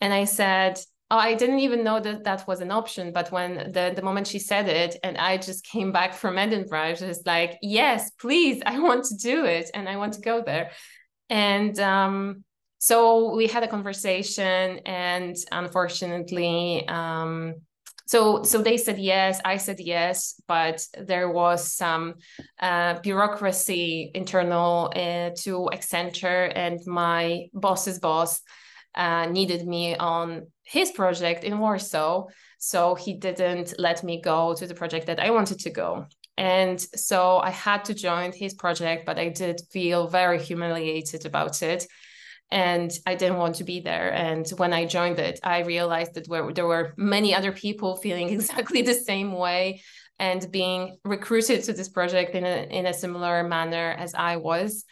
And 0.00 0.12
I 0.14 0.24
said, 0.24 0.78
I 1.10 1.34
didn't 1.34 1.60
even 1.60 1.84
know 1.84 2.00
that 2.00 2.24
that 2.24 2.46
was 2.46 2.60
an 2.60 2.70
option. 2.70 3.12
But 3.12 3.32
when 3.32 3.72
the, 3.72 3.92
the 3.96 4.02
moment 4.02 4.26
she 4.26 4.38
said 4.38 4.68
it, 4.68 4.96
and 5.02 5.16
I 5.16 5.38
just 5.38 5.64
came 5.64 5.90
back 5.90 6.12
from 6.12 6.36
Edinburgh, 6.38 6.96
just 6.96 7.26
like, 7.26 7.58
Yes, 7.62 8.10
please, 8.20 8.62
I 8.66 8.78
want 8.78 9.04
to 9.06 9.16
do 9.16 9.44
it 9.44 9.70
and 9.74 9.88
I 9.88 9.96
want 9.96 10.14
to 10.14 10.20
go 10.20 10.42
there. 10.44 10.70
And 11.30 11.78
um, 11.78 12.44
so 12.78 13.34
we 13.34 13.48
had 13.48 13.64
a 13.64 13.68
conversation 13.68 14.80
and 14.86 15.36
unfortunately 15.50 16.86
um, 16.88 17.54
so 18.06 18.42
so 18.42 18.62
they 18.62 18.76
said 18.76 18.98
yes 18.98 19.40
i 19.44 19.56
said 19.56 19.78
yes 19.80 20.40
but 20.46 20.86
there 20.98 21.28
was 21.28 21.74
some 21.74 22.14
uh, 22.60 22.98
bureaucracy 23.00 24.10
internal 24.14 24.92
uh, 24.94 25.30
to 25.36 25.68
accenture 25.72 26.50
and 26.54 26.78
my 26.86 27.46
boss's 27.52 27.98
boss 27.98 28.40
uh, 28.94 29.26
needed 29.26 29.66
me 29.66 29.96
on 29.96 30.46
his 30.68 30.90
project 30.90 31.44
in 31.44 31.58
warsaw 31.58 32.24
so 32.58 32.94
he 32.94 33.14
didn't 33.14 33.74
let 33.78 34.02
me 34.04 34.20
go 34.20 34.54
to 34.54 34.66
the 34.66 34.74
project 34.74 35.06
that 35.06 35.20
i 35.20 35.30
wanted 35.30 35.58
to 35.58 35.70
go 35.70 36.06
and 36.36 36.80
so 36.80 37.38
i 37.38 37.50
had 37.50 37.84
to 37.84 37.94
join 37.94 38.32
his 38.32 38.54
project 38.54 39.06
but 39.06 39.18
i 39.18 39.28
did 39.28 39.60
feel 39.70 40.08
very 40.08 40.40
humiliated 40.40 41.24
about 41.26 41.62
it 41.62 41.86
and 42.50 42.90
I 43.06 43.14
didn't 43.14 43.36
want 43.36 43.56
to 43.56 43.64
be 43.64 43.80
there. 43.80 44.10
And 44.12 44.48
when 44.56 44.72
I 44.72 44.86
joined 44.86 45.18
it, 45.18 45.38
I 45.42 45.60
realized 45.60 46.14
that 46.14 46.26
there 46.54 46.66
were 46.66 46.94
many 46.96 47.34
other 47.34 47.52
people 47.52 47.96
feeling 47.96 48.30
exactly 48.32 48.82
the 48.82 48.94
same 48.94 49.32
way 49.32 49.82
and 50.18 50.50
being 50.50 50.98
recruited 51.04 51.62
to 51.64 51.72
this 51.72 51.88
project 51.88 52.34
in 52.34 52.44
a 52.44 52.66
in 52.70 52.86
a 52.86 52.94
similar 52.94 53.44
manner 53.44 53.94
as 53.98 54.14
I 54.14 54.36
was. 54.36 54.84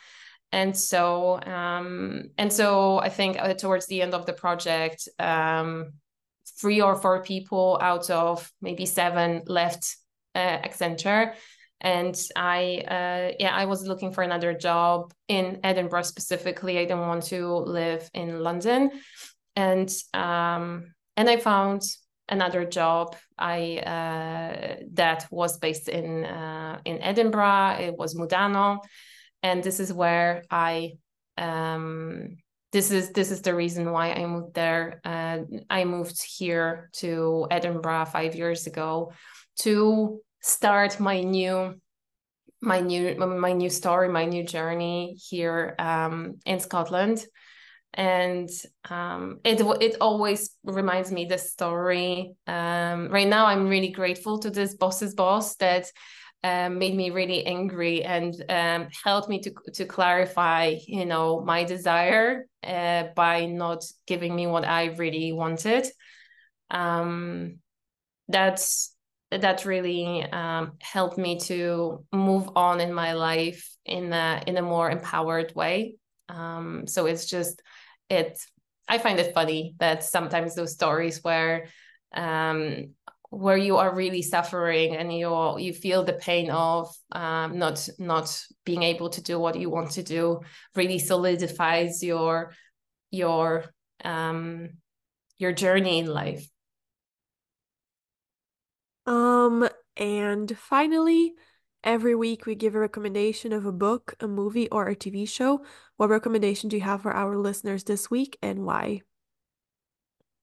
And 0.57 0.75
so, 0.75 1.39
um, 1.43 2.31
and 2.39 2.51
so 2.51 2.99
I 2.99 3.11
think 3.11 3.37
uh, 3.39 3.53
towards 3.53 3.87
the 3.89 4.01
end 4.01 4.15
of 4.15 4.25
the 4.25 4.33
project, 4.33 5.07
um, 5.19 5.93
three 6.59 6.81
or 6.81 6.97
four 6.97 7.23
people 7.23 7.79
out 7.83 8.09
of 8.09 8.51
maybe 8.63 8.87
seven 8.87 9.43
left 9.47 9.97
uh, 10.35 10.59
Accenture. 10.67 11.35
And 11.83 12.17
i 12.35 12.59
uh, 12.89 13.37
yeah 13.39 13.55
i 13.55 13.67
was 13.67 13.87
looking 13.87 14.11
for 14.11 14.23
another 14.25 14.55
job 14.55 15.13
in 15.29 15.61
edinburgh 15.63 16.09
specifically. 16.15 16.79
I 16.79 16.87
didn't 16.87 17.07
want 17.07 17.25
to 17.25 17.55
live 17.55 18.09
in 18.15 18.41
london. 18.41 18.93
And 19.57 19.91
um 20.15 20.95
and 21.19 21.29
i 21.29 21.37
found 21.37 21.83
another 22.31 22.65
job. 22.65 23.15
I 23.39 23.61
uh, 23.95 24.77
that 24.95 25.27
was 25.31 25.59
based 25.59 25.91
in 25.91 26.25
uh, 26.25 26.81
in 26.87 27.03
edinburgh. 27.03 27.77
It 27.79 27.95
was 27.99 28.15
mudano 28.15 28.81
and 29.43 29.63
this 29.63 29.81
is 29.81 29.93
where 29.93 30.43
i 30.51 30.93
um 31.39 32.37
this 32.73 32.91
is 32.91 33.11
this 33.13 33.31
is 33.31 33.43
the 33.43 33.55
reason 33.55 33.91
why 33.91 34.13
i 34.13 34.27
moved 34.27 34.55
there. 34.55 35.01
Uh, 35.05 35.39
i 35.71 35.85
moved 35.85 36.23
here 36.23 36.91
to 36.95 37.47
edinburgh 37.51 38.07
five 38.07 38.35
years 38.35 38.67
ago 38.67 39.13
to 39.61 40.21
start 40.43 41.01
my 41.01 41.21
new 41.23 41.75
my 42.61 42.81
new 42.81 43.15
my 43.17 43.53
new 43.53 43.71
story 43.71 44.09
my 44.09 44.25
new 44.25 44.45
journey 44.45 45.17
here 45.29 45.75
um, 45.79 46.39
in 46.45 46.61
scotland. 46.61 47.25
And 47.95 48.51
um, 48.91 49.41
it 49.43 49.59
it 49.81 49.97
always 50.03 50.51
reminds 50.65 51.11
me 51.11 51.25
the 51.25 51.39
story. 51.39 52.35
Um, 52.47 53.09
right 53.09 53.29
now 53.29 53.47
i'm 53.47 53.69
really 53.69 53.89
grateful 53.91 54.39
to 54.41 54.51
this 54.51 54.75
boss's 54.75 55.15
boss 55.15 55.57
that 55.57 55.87
um, 56.47 56.79
made 56.79 56.95
me 56.95 57.11
really 57.11 57.45
angry 57.47 58.05
and 58.05 58.33
um, 58.49 58.89
helped 59.05 59.29
me 59.29 59.39
to 59.41 59.51
to 59.75 59.85
clarify 59.85 60.75
you 60.87 61.05
know 61.05 61.41
my 61.41 61.65
desire 61.65 62.47
uh, 62.63 63.05
by 63.15 63.47
not 63.47 63.85
giving 64.07 64.35
me 64.35 64.47
what 64.47 64.65
i 64.65 64.85
really 65.03 65.33
wanted 65.33 65.87
um, 66.71 67.59
that's 68.29 68.97
that 69.31 69.65
really 69.65 70.23
um, 70.23 70.73
helped 70.81 71.19
me 71.19 71.39
to 71.39 72.05
move 72.13 72.49
on 72.55 72.81
in 72.81 72.93
my 72.93 73.13
life 73.13 73.77
in 73.85 74.13
a 74.13 74.43
in 74.47 74.57
a 74.57 74.63
more 74.63 74.91
empowered 74.91 75.55
way. 75.55 75.97
Um, 76.29 76.87
so 76.87 77.07
it's 77.07 77.27
just 77.27 77.61
it. 78.09 78.39
I 78.89 78.99
find 78.99 79.19
it 79.19 79.35
funny 79.35 79.75
that 79.79 80.05
sometimes 80.05 80.55
those 80.55 80.73
stories 80.73 81.23
where 81.23 81.67
um, 82.15 82.95
where 83.31 83.57
you 83.57 83.77
are 83.77 83.95
really 83.95 84.23
suffering 84.23 84.97
and 84.97 85.13
you 85.13 85.59
you 85.59 85.73
feel 85.73 86.05
the 86.05 86.13
pain 86.13 86.51
of 86.51 86.95
um, 87.13 87.59
not 87.59 87.89
not 87.99 88.43
being 88.65 88.83
able 88.83 89.11
to 89.11 89.23
do 89.23 89.39
what 89.39 89.59
you 89.59 89.71
want 89.71 89.91
to 89.93 90.03
do 90.03 90.41
really 90.75 90.99
solidifies 90.99 92.03
your 92.03 92.53
your 93.11 93.65
um, 94.05 94.69
your 95.39 95.53
journey 95.53 95.99
in 95.99 96.07
life 96.07 96.49
um, 99.07 99.69
and 99.97 100.57
finally, 100.59 101.35
every 101.85 102.15
week 102.15 102.45
we 102.45 102.55
give 102.57 102.75
a 102.75 102.81
recommendation 102.81 103.53
of 103.53 103.65
a 103.65 103.73
book, 103.73 104.15
a 104.21 104.27
movie, 104.27 104.69
or 104.71 104.89
a 104.89 104.97
TV 104.97 105.29
show. 105.29 105.65
What 105.97 106.11
recommendation 106.11 106.69
do 106.69 106.77
you 106.77 106.83
have 106.83 107.03
for 107.03 107.13
our 107.13 107.37
listeners 107.37 107.85
this 107.85 108.11
week 108.11 108.37
and 108.43 108.67
why? 108.67 109.03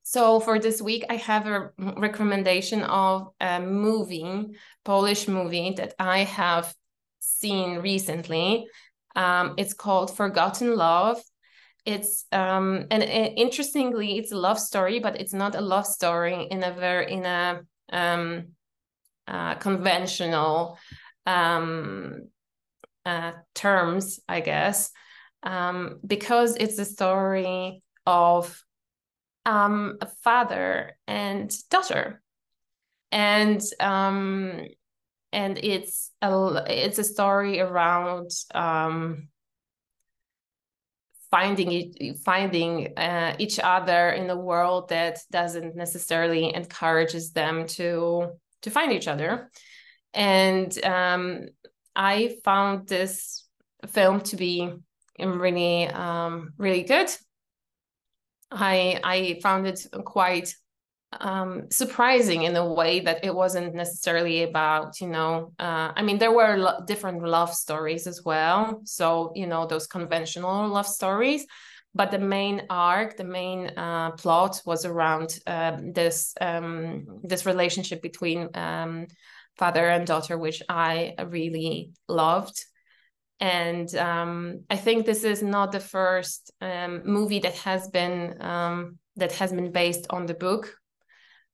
So 0.04 0.42
for 0.42 0.60
this 0.60 0.82
week, 0.82 1.06
I 1.10 1.16
have 1.16 1.48
a 1.48 1.72
recommendation 1.78 2.84
of 2.84 3.30
a 3.40 3.62
movie, 3.62 4.48
Polish 4.84 5.28
movie 5.30 5.74
that 5.78 5.96
I 5.98 6.20
have 6.20 6.74
seen 7.20 7.80
recently. 7.80 8.68
Um, 9.16 9.56
it's 9.58 9.74
called 9.74 10.16
Forgotten 10.16 10.76
Love. 10.76 11.22
It's 11.86 12.26
um, 12.32 12.88
and, 12.92 13.04
interestingly, 13.04 14.18
it's 14.18 14.32
a 14.32 14.38
love 14.38 14.60
story, 14.60 15.00
but 15.00 15.20
it's 15.20 15.34
not 15.34 15.56
a 15.56 15.62
love 15.62 15.86
story 15.86 16.48
in 16.52 16.64
a 16.64 16.74
very 16.74 17.12
in 17.12 17.26
a 17.26 17.62
um, 17.92 18.48
uh, 19.28 19.56
conventional 19.56 20.78
um, 21.26 22.28
uh, 23.06 23.34
terms, 23.54 24.20
I 24.28 24.42
guess, 24.42 24.92
um, 25.44 26.00
because 26.06 26.56
it's 26.56 26.80
a 26.80 26.86
story 26.86 27.84
of 28.06 28.63
um, 29.46 29.98
a 30.02 30.08
father 30.24 30.98
and 31.08 31.54
daughter, 31.70 32.22
and 33.12 33.62
um, 33.80 34.62
and 35.32 35.58
it's 35.58 36.12
a 36.22 36.64
it's 36.68 37.00
a 37.00 37.04
story 37.04 37.60
around 37.60 38.30
um, 38.54 39.28
finding 41.32 42.16
finding 42.24 42.98
uh, 42.98 43.36
each 43.40 43.60
other 43.60 44.10
in 44.10 44.30
a 44.30 44.38
world 44.38 44.90
that 44.90 45.20
doesn't 45.32 45.76
necessarily 45.76 46.54
encourages 46.54 47.32
them 47.32 47.68
to 47.68 48.34
to 48.62 48.70
find 48.70 48.92
each 48.92 49.08
other. 49.08 49.50
And 50.14 50.72
um, 50.86 51.48
i 51.96 52.36
found 52.44 52.88
this 52.88 53.46
film 53.88 54.22
to 54.22 54.36
be 54.36 54.72
really 55.20 55.88
um, 55.88 56.54
really 56.58 56.84
good 56.84 57.10
i 58.54 59.00
i 59.04 59.40
found 59.42 59.68
it 59.68 59.86
quite 60.06 60.56
um, 61.20 61.70
surprising 61.70 62.42
in 62.44 62.56
a 62.56 62.74
way 62.74 63.00
that 63.02 63.24
it 63.24 63.36
wasn't 63.36 63.76
necessarily 63.76 64.44
about 64.44 65.00
you 65.00 65.08
know 65.08 65.54
uh, 65.60 65.92
i 65.96 66.02
mean 66.02 66.18
there 66.18 66.32
were 66.32 66.58
lo- 66.58 66.80
different 66.88 67.24
love 67.24 67.54
stories 67.54 68.08
as 68.08 68.24
well. 68.24 68.82
So 68.86 69.32
you 69.36 69.48
know 69.48 69.68
those 69.68 69.88
conventional 69.88 70.68
love 70.68 70.88
stories. 70.88 71.46
But 71.96 72.10
the 72.10 72.18
main 72.18 72.64
arc 72.72 73.18
the 73.18 73.24
main 73.24 73.68
uh, 73.78 74.12
plot 74.12 74.62
was 74.66 74.84
around 74.86 75.38
uh, 75.46 75.78
this 75.94 76.34
um, 76.42 77.06
this 77.24 77.46
relationship 77.46 78.02
between 78.02 78.50
um, 78.56 79.06
father 79.58 79.88
and 79.88 80.08
daughter 80.08 80.38
which 80.38 80.64
i 80.70 81.14
really 81.28 81.92
loved 82.08 82.66
and 83.44 83.94
um, 83.96 84.62
i 84.70 84.78
think 84.78 85.06
this 85.06 85.24
is 85.24 85.42
not 85.44 85.72
the 85.72 85.80
first 85.80 86.52
um, 86.62 87.02
movie 87.06 87.40
that 87.40 87.56
has 87.56 87.90
been 87.90 88.42
um, 88.42 88.98
that 89.16 89.32
has 89.34 89.52
been 89.52 89.72
based 89.72 90.08
on 90.10 90.26
the 90.26 90.34
book. 90.34 90.76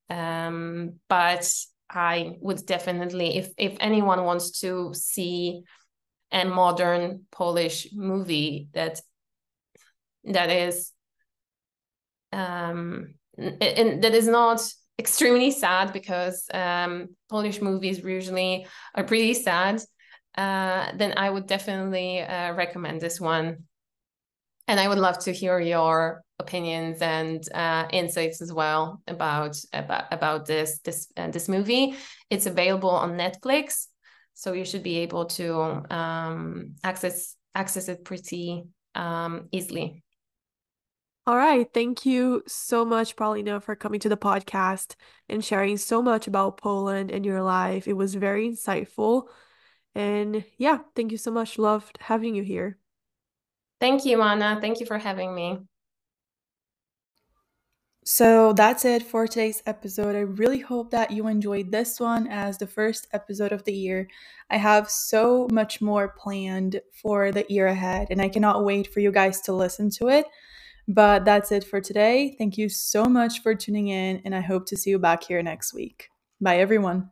Um, 0.10 1.00
but 1.08 1.52
I 1.90 2.38
would 2.42 2.66
definitely, 2.66 3.38
if 3.38 3.52
if 3.58 3.78
anyone 3.80 4.24
wants 4.24 4.62
to 4.62 4.94
see 4.94 5.64
a 6.32 6.46
modern 6.46 7.26
Polish 7.32 7.88
movie 7.94 8.70
that 8.74 9.02
that 10.26 10.50
is 10.50 10.92
um 12.32 13.16
and 13.38 14.04
that 14.04 14.14
is 14.14 14.28
not 14.28 14.62
extremely 15.00 15.50
sad 15.50 15.92
because 15.92 16.46
um 16.54 17.08
Polish 17.30 17.62
movies 17.62 18.00
usually 18.04 18.68
are 18.94 19.04
pretty 19.04 19.34
sad 19.34 19.82
uh 20.38 20.92
then 20.96 21.14
I 21.18 21.30
would 21.30 21.48
definitely 21.48 22.22
uh, 22.22 22.54
recommend 22.54 23.02
this 23.02 23.20
one 23.20 23.66
and 24.70 24.80
I 24.80 24.88
would 24.88 25.00
love 25.00 25.18
to 25.20 25.32
hear 25.34 25.60
your 25.60 26.24
opinions 26.38 27.02
and 27.02 27.44
uh, 27.54 27.88
insights 27.92 28.40
as 28.40 28.54
well 28.54 29.02
about 29.08 29.58
about 29.74 30.06
about 30.12 30.46
this 30.46 30.80
this 30.86 31.12
uh, 31.18 31.32
this 31.32 31.50
movie. 31.50 31.96
It's 32.30 32.46
available 32.46 32.92
on 32.92 33.18
Netflix, 33.18 33.88
so 34.36 34.54
you 34.54 34.66
should 34.66 34.84
be 34.84 35.00
able 35.00 35.26
to 35.26 35.84
um, 35.94 36.76
access 36.84 37.36
access 37.56 37.90
it 37.90 38.06
pretty 38.06 38.64
um, 38.94 39.50
easily. 39.52 40.04
All 41.26 41.36
right. 41.36 41.68
Thank 41.74 42.06
you 42.06 42.44
so 42.48 42.86
much, 42.86 43.16
Paulina, 43.16 43.60
for 43.62 43.76
coming 43.76 44.00
to 44.02 44.10
the 44.10 44.18
podcast 44.18 44.96
and 45.28 45.44
sharing 45.44 45.78
so 45.78 46.02
much 46.02 46.28
about 46.28 46.58
Poland 46.58 47.12
and 47.12 47.26
your 47.26 47.42
life. 47.42 47.88
It 47.88 47.94
was 47.94 48.14
very 48.16 48.50
insightful. 48.50 49.28
And 49.96 50.44
yeah, 50.58 50.80
thank 50.96 51.12
you 51.12 51.18
so 51.18 51.32
much. 51.32 51.58
Loved 51.58 51.98
having 52.02 52.36
you 52.36 52.44
here. 52.44 52.78
Thank 53.80 54.06
you, 54.06 54.22
Ana. 54.22 54.60
Thank 54.62 54.80
you 54.80 54.86
for 54.86 54.98
having 54.98 55.34
me. 55.34 55.60
So 58.06 58.54
that's 58.54 58.86
it 58.86 59.04
for 59.04 59.28
today's 59.28 59.62
episode. 59.68 60.16
I 60.16 60.22
really 60.22 60.60
hope 60.60 60.90
that 60.92 61.12
you 61.12 61.28
enjoyed 61.28 61.72
this 61.72 62.00
one 62.00 62.28
as 62.28 62.58
the 62.58 62.66
first 62.66 63.08
episode 63.14 63.52
of 63.52 63.64
the 63.66 63.74
year. 63.74 64.08
I 64.50 64.58
have 64.58 64.90
so 64.90 65.48
much 65.52 65.80
more 65.80 66.16
planned 66.18 66.82
for 66.92 67.32
the 67.32 67.46
year 67.50 67.68
ahead, 67.68 68.08
and 68.10 68.20
I 68.20 68.30
cannot 68.30 68.66
wait 68.66 68.92
for 68.92 69.00
you 69.00 69.12
guys 69.12 69.42
to 69.42 69.54
listen 69.54 69.92
to 69.92 70.08
it. 70.08 70.26
But 70.88 71.24
that's 71.24 71.52
it 71.52 71.64
for 71.64 71.82
today. 71.82 72.36
Thank 72.40 72.58
you 72.58 72.68
so 72.68 73.06
much 73.06 73.44
for 73.44 73.54
tuning 73.54 73.90
in, 73.90 74.24
and 74.26 74.34
I 74.34 74.42
hope 74.42 74.66
to 74.68 74.78
see 74.78 74.90
you 74.90 74.98
back 74.98 75.24
here 75.24 75.44
next 75.44 75.74
week. 75.74 76.10
Bye, 76.42 76.58
everyone. 76.58 77.12